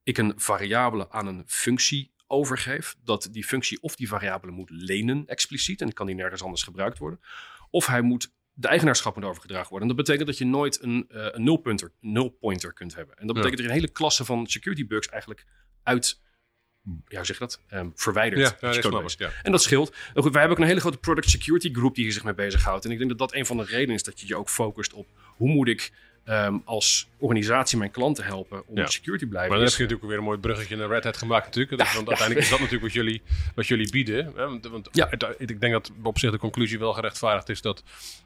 ik 0.03 0.17
een 0.17 0.33
variabele 0.35 1.09
aan 1.11 1.27
een 1.27 1.43
functie 1.47 2.13
overgeef, 2.27 2.95
dat 3.03 3.27
die 3.31 3.43
functie 3.43 3.81
of 3.81 3.95
die 3.95 4.07
variabele 4.07 4.51
moet 4.51 4.69
lenen 4.69 5.25
expliciet, 5.27 5.81
en 5.81 5.93
kan 5.93 6.05
die 6.05 6.15
nergens 6.15 6.43
anders 6.43 6.63
gebruikt 6.63 6.97
worden, 6.97 7.19
of 7.69 7.85
hij 7.85 8.01
moet 8.01 8.33
de 8.53 8.67
eigenaarschap 8.67 9.15
moet 9.15 9.23
overgedragen 9.23 9.69
worden. 9.69 9.89
En 9.89 9.95
dat 9.95 10.05
betekent 10.05 10.27
dat 10.27 10.37
je 10.37 10.45
nooit 10.45 10.81
een, 10.81 11.05
uh, 11.09 11.27
een 11.31 11.43
nulpointer, 11.43 11.91
nulpointer 11.99 12.73
kunt 12.73 12.95
hebben. 12.95 13.17
En 13.17 13.27
dat 13.27 13.35
betekent 13.35 13.59
Ja. 13.59 13.65
dat 13.65 13.73
je 13.73 13.79
een 13.79 13.81
hele 13.81 13.99
klasse 13.99 14.25
van 14.25 14.47
security 14.47 14.87
bugs 14.87 15.07
eigenlijk 15.07 15.45
uit, 15.83 16.21
ja, 17.07 17.17
hoe 17.17 17.25
zeg 17.25 17.37
je 17.37 17.43
dat, 17.43 17.59
um, 17.73 17.91
verwijdert. 17.95 18.41
Ja, 18.41 18.71
dat 18.71 19.15
ja. 19.17 19.29
En 19.43 19.51
dat 19.51 19.61
scheelt. 19.63 19.89
Nou 19.89 20.21
goed, 20.21 20.31
wij 20.31 20.39
hebben 20.41 20.51
ook 20.57 20.63
een 20.63 20.69
hele 20.69 20.79
grote 20.79 20.97
product 20.97 21.29
security 21.29 21.73
groep 21.73 21.95
die 21.95 22.03
hier 22.03 22.13
zich 22.13 22.23
mee 22.23 22.33
bezighoudt. 22.33 22.85
En 22.85 22.91
ik 22.91 22.97
denk 22.97 23.09
dat 23.09 23.19
dat 23.19 23.33
een 23.33 23.45
van 23.45 23.57
de 23.57 23.63
redenen 23.63 23.95
is 23.95 24.03
dat 24.03 24.19
je 24.19 24.27
je 24.27 24.35
ook 24.35 24.49
focust 24.49 24.93
op 24.93 25.07
hoe 25.35 25.49
moet 25.49 25.67
ik 25.67 25.91
um, 26.25 26.61
als 26.65 27.07
organisatie 27.17 27.77
mijn 27.77 27.91
klanten 27.91 28.23
helpen 28.23 28.67
om 28.67 28.77
Ja. 28.77 28.85
security 28.87 29.23
te 29.23 29.29
blijven. 29.29 29.49
Maar 29.49 29.59
dan 29.59 29.67
Is- 29.67 29.77
heb 29.77 29.89
je 29.89 29.93
natuurlijk 29.93 30.09
weer 30.09 30.17
een 30.19 30.29
mooi 30.29 30.39
bruggetje 30.39 30.75
naar 30.75 30.87
Red 30.87 31.03
Hat 31.03 31.17
gemaakt 31.17 31.45
natuurlijk. 31.45 31.93
Want 31.93 32.07
uiteindelijk 32.07 32.39
is 32.39 32.49
dat 32.49 32.59
natuurlijk 32.69 32.83
wat 32.83 32.93
jullie, 32.93 33.21
wat 33.55 33.67
jullie 33.67 33.91
bieden. 33.91 34.25
Hè? 34.35 34.69
Want, 34.69 34.89
ik 35.37 35.59
denk 35.59 35.73
dat 35.73 35.91
op 36.03 36.19
zich 36.19 36.31
de 36.31 36.37
conclusie 36.37 36.79
wel 36.79 36.93
gerechtvaardigd 36.93 37.49
is 37.49 37.61
dat 37.61 37.83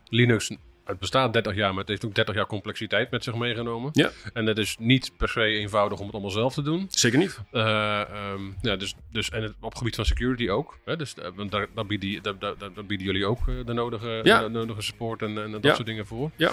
Linux... 0.10 0.52
Het 0.90 1.00
bestaat 1.00 1.34
30 1.34 1.56
jaar, 1.56 1.70
maar 1.70 1.80
het 1.80 1.88
heeft 1.88 2.06
ook 2.06 2.16
30 2.16 2.36
jaar 2.36 2.46
complexiteit 2.46 3.12
met 3.12 3.24
zich 3.24 3.36
meegenomen. 3.36 3.90
Ja. 3.94 4.10
En 4.34 4.46
het 4.46 4.58
is 4.58 4.76
niet 4.80 5.12
per 5.18 5.30
se 5.30 5.42
eenvoudig 5.44 5.98
om 6.00 6.04
het 6.06 6.14
allemaal 6.14 6.32
zelf 6.32 6.54
te 6.54 6.62
doen. 6.62 6.86
Zeker 6.90 7.18
niet. 7.20 7.40
Eh, 7.52 8.00
ehm, 8.02 8.42
ja, 8.62 8.76
dus, 8.76 8.96
dus, 9.12 9.30
en 9.30 9.44
het, 9.44 9.54
op 9.60 9.70
het 9.70 9.78
gebied 9.78 9.96
van 9.96 10.06
security 10.06 10.50
ook. 10.50 10.78
Hè? 10.86 10.96
Dus, 10.96 11.14
eh, 11.16 11.28
want 11.36 11.52
daar, 11.52 11.68
daar, 11.76 11.86
bieden, 11.86 12.24
daar, 12.24 12.38
daar, 12.40 12.56
daar 12.58 12.86
bieden 12.86 13.06
jullie 13.08 13.26
ook 13.26 13.48
eh, 13.48 13.56
de 13.66 13.74
nodige, 13.74 14.20
Ja. 14.24 14.42
de 14.42 14.50
nodige 14.50 14.82
support 14.82 15.22
en, 15.22 15.44
en 15.44 15.52
dat 15.52 15.64
Ja. 15.64 15.74
soort 15.74 15.88
dingen 15.88 16.06
voor. 16.08 16.32
Ja. 16.36 16.52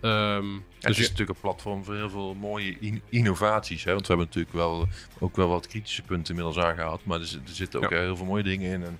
Ehm, 0.00 0.42
dus 0.44 0.62
het 0.80 0.88
is 0.90 0.96
je- 0.96 1.02
natuurlijk 1.02 1.28
een 1.30 1.40
platform 1.40 1.84
voor 1.84 1.94
heel 1.94 2.10
veel 2.10 2.34
mooie 2.34 2.76
in- 2.80 3.02
innovaties. 3.08 3.84
Hè? 3.84 3.90
Want 3.92 4.06
we 4.06 4.08
hebben 4.14 4.26
natuurlijk 4.26 4.54
wel, 4.54 4.88
ook 5.18 5.36
wel 5.36 5.48
wat 5.48 5.66
kritische 5.66 6.02
punten 6.02 6.34
inmiddels 6.36 6.64
aangehaald. 6.66 7.04
Maar 7.04 7.20
er, 7.20 7.28
er 7.46 7.52
zitten 7.54 7.82
ook 7.84 7.90
Ja. 7.90 7.98
heel 7.98 8.16
veel 8.16 8.26
mooie 8.26 8.42
dingen 8.42 8.72
in. 8.72 8.82
En, 8.84 8.98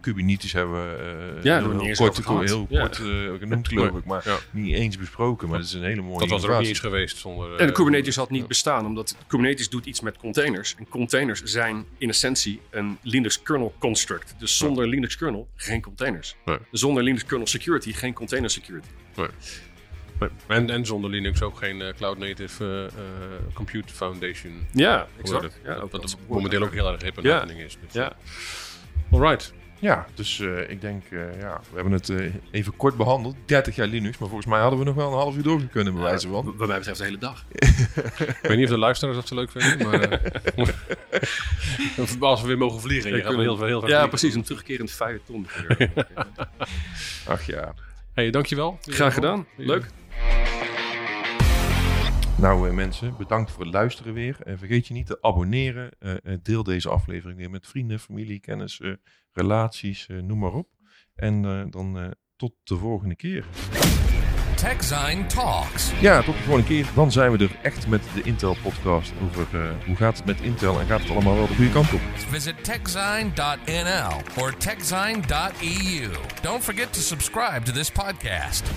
Kubernetes 0.00 0.52
hebben 0.52 0.74
we 0.74 0.96
eh, 0.96 1.04
daar 1.06 1.14
hebben 1.16 1.42
heel, 1.42 1.68
we 1.68 1.74
niet 1.74 1.98
heel 1.98 2.06
eens 2.06 2.22
kort, 2.22 2.48
heel 2.48 2.66
Ja. 2.68 2.80
kort 2.80 2.98
eh, 2.98 3.04
genoemd 3.38 3.68
geloof 3.68 3.96
ik. 3.96 4.04
Maar 4.04 4.22
Ja. 4.24 4.38
niet 4.50 4.74
eens 4.74 4.98
besproken. 4.98 5.48
Maar 5.48 5.58
dat 5.58 5.66
is 5.66 5.72
een 5.72 5.82
hele 5.82 6.02
mooie 6.02 6.18
dat 6.18 6.28
was 6.28 6.42
er 6.44 6.50
ook 6.50 6.58
niet 6.58 6.68
eens 6.68 6.78
geweest 6.78 7.16
zonder... 7.16 7.56
En 7.56 7.68
eh, 7.68 7.74
Kubernetes 7.74 8.16
had 8.16 8.30
niet 8.30 8.46
bestaan, 8.48 8.86
omdat 8.86 9.16
Kubernetes 9.26 9.68
doet 9.68 9.86
iets 9.86 10.00
met 10.00 10.16
containers. 10.16 10.74
En 10.78 10.88
containers 10.88 11.42
zijn 11.42 11.84
in 11.98 12.08
essentie 12.08 12.60
een 12.70 12.98
Linux 13.02 13.42
kernel 13.42 13.74
construct. 13.78 14.34
Dus 14.38 14.56
zonder 14.56 14.88
Linux 14.88 15.16
kernel 15.16 15.48
geen 15.56 15.82
containers. 15.82 16.36
Nee. 16.44 16.58
Zonder 16.70 17.02
Linux 17.02 17.24
kernel 17.24 17.46
security 17.46 17.92
geen 17.92 18.12
container 18.12 18.50
security. 18.50 18.88
Nee. 19.16 19.28
Nee. 20.18 20.30
En, 20.46 20.70
en 20.70 20.86
zonder 20.86 21.10
Linux 21.10 21.42
ook 21.42 21.56
geen 21.58 21.82
eh, 21.82 21.94
Cloud 21.96 22.18
Native 22.18 22.64
eh, 22.64 22.84
eh, 22.84 22.92
Compute 23.54 23.92
Foundation. 23.94 24.66
Ja, 24.72 25.06
exact. 25.20 25.60
Ja, 25.64 25.74
dat, 25.74 25.90
dat 25.90 26.00
dat 26.02 26.16
momenteel 26.28 26.62
ook 26.62 26.72
heel 26.72 26.92
erg 26.92 27.02
hip 27.02 27.16
en 27.16 27.22
Ja. 27.22 27.44
is. 27.48 27.56
Dus, 27.56 27.92
Ja. 27.92 28.12
Alright. 29.12 29.52
Ja, 29.78 30.06
dus 30.14 30.40
eh, 30.40 30.70
ik 30.70 30.80
denk, 30.80 31.04
eh, 31.10 31.40
ja, 31.40 31.60
we 31.68 31.74
hebben 31.74 31.92
het 31.92 32.08
eh, 32.08 32.34
even 32.50 32.76
kort 32.76 32.96
behandeld. 32.96 33.36
30 33.44 33.76
jaar 33.76 33.86
Linux. 33.86 34.18
Maar 34.18 34.28
volgens 34.28 34.48
mij 34.50 34.60
hadden 34.60 34.78
we 34.78 34.84
nog 34.84 34.94
wel 34.94 35.06
een 35.12 35.18
half 35.18 35.36
uur 35.36 35.42
door 35.42 35.62
kunnen 35.70 35.94
bewijzen 35.94 36.30
van. 36.30 36.54
Wat 36.56 36.68
mij 36.68 36.76
betreft 36.78 36.98
de 36.98 37.04
hele 37.04 37.18
dag. 37.18 37.44
Ik 37.52 38.38
weet 38.42 38.56
niet 38.56 38.64
of 38.66 38.72
de 38.72 38.78
luisteraars 38.78 39.16
dat 39.16 39.28
zo 39.28 39.34
leuk 39.34 39.50
vinden, 39.50 39.88
maar... 39.88 40.00
eh, 40.00 40.70
als 42.20 42.40
we 42.40 42.46
weer 42.46 42.58
mogen 42.58 42.80
vliegen. 42.80 43.16
Je 43.16 43.22
wel 43.22 43.38
heel, 43.40 43.40
heel 43.40 43.56
graag 43.56 43.70
Ja, 43.70 43.78
vliegen. 43.80 44.08
precies. 44.08 44.34
Een 44.34 44.42
terugkerend 44.42 44.90
feuilleton. 44.90 45.46
Ach 47.28 47.46
ja. 47.46 47.74
Hey, 48.14 48.30
dankjewel. 48.30 48.78
Graag 48.82 49.14
gedaan. 49.14 49.46
Leuk. 49.56 49.86
Nou 52.42 52.68
eh, 52.68 52.74
mensen, 52.74 53.14
bedankt 53.16 53.50
voor 53.50 53.64
het 53.64 53.72
luisteren 53.72 54.14
weer. 54.14 54.36
En 54.44 54.58
vergeet 54.58 54.86
je 54.86 54.94
niet 54.94 55.06
te 55.06 55.18
abonneren. 55.20 55.90
Eh, 55.98 56.12
eh, 56.12 56.38
deel 56.42 56.62
deze 56.62 56.88
aflevering 56.88 57.38
weer 57.38 57.50
met 57.50 57.66
vrienden, 57.66 58.00
familie, 58.00 58.40
kennissen, 58.40 59.00
relaties, 59.32 60.06
noem 60.22 60.38
maar 60.38 60.52
op. 60.52 60.68
En 61.14 61.42
dan 61.70 62.14
tot 62.36 62.52
de 62.64 62.76
volgende 62.76 63.16
keer. 63.16 63.44
TechZine 64.56 65.26
Talks. 65.26 66.00
Ja, 66.00 66.22
tot 66.22 66.34
de 66.34 66.42
volgende 66.42 66.68
keer. 66.68 66.86
Dan 66.94 67.12
zijn 67.12 67.32
we 67.32 67.44
er 67.44 67.56
echt 67.62 67.88
met 67.88 68.02
de 68.14 68.22
Intel 68.22 68.56
podcast 68.62 69.12
over 69.22 69.76
hoe 69.86 69.96
gaat 69.96 70.16
het 70.16 70.26
met 70.26 70.40
Intel 70.40 70.80
en 70.80 70.86
gaat 70.86 71.00
het 71.00 71.10
allemaal 71.10 71.34
wel 71.34 71.46
de 71.46 71.54
goede 71.54 71.72
kant 71.72 71.92
op. 71.92 72.00
Visit 72.14 72.64
techzine.nl 72.64 74.42
or 74.42 74.56
techzine.eu. 74.56 76.10
Don't 76.42 76.62
forget 76.62 76.92
to 76.92 77.00
subscribe 77.00 77.62
to 77.62 77.72
this 77.72 77.90
podcast. 77.90 78.70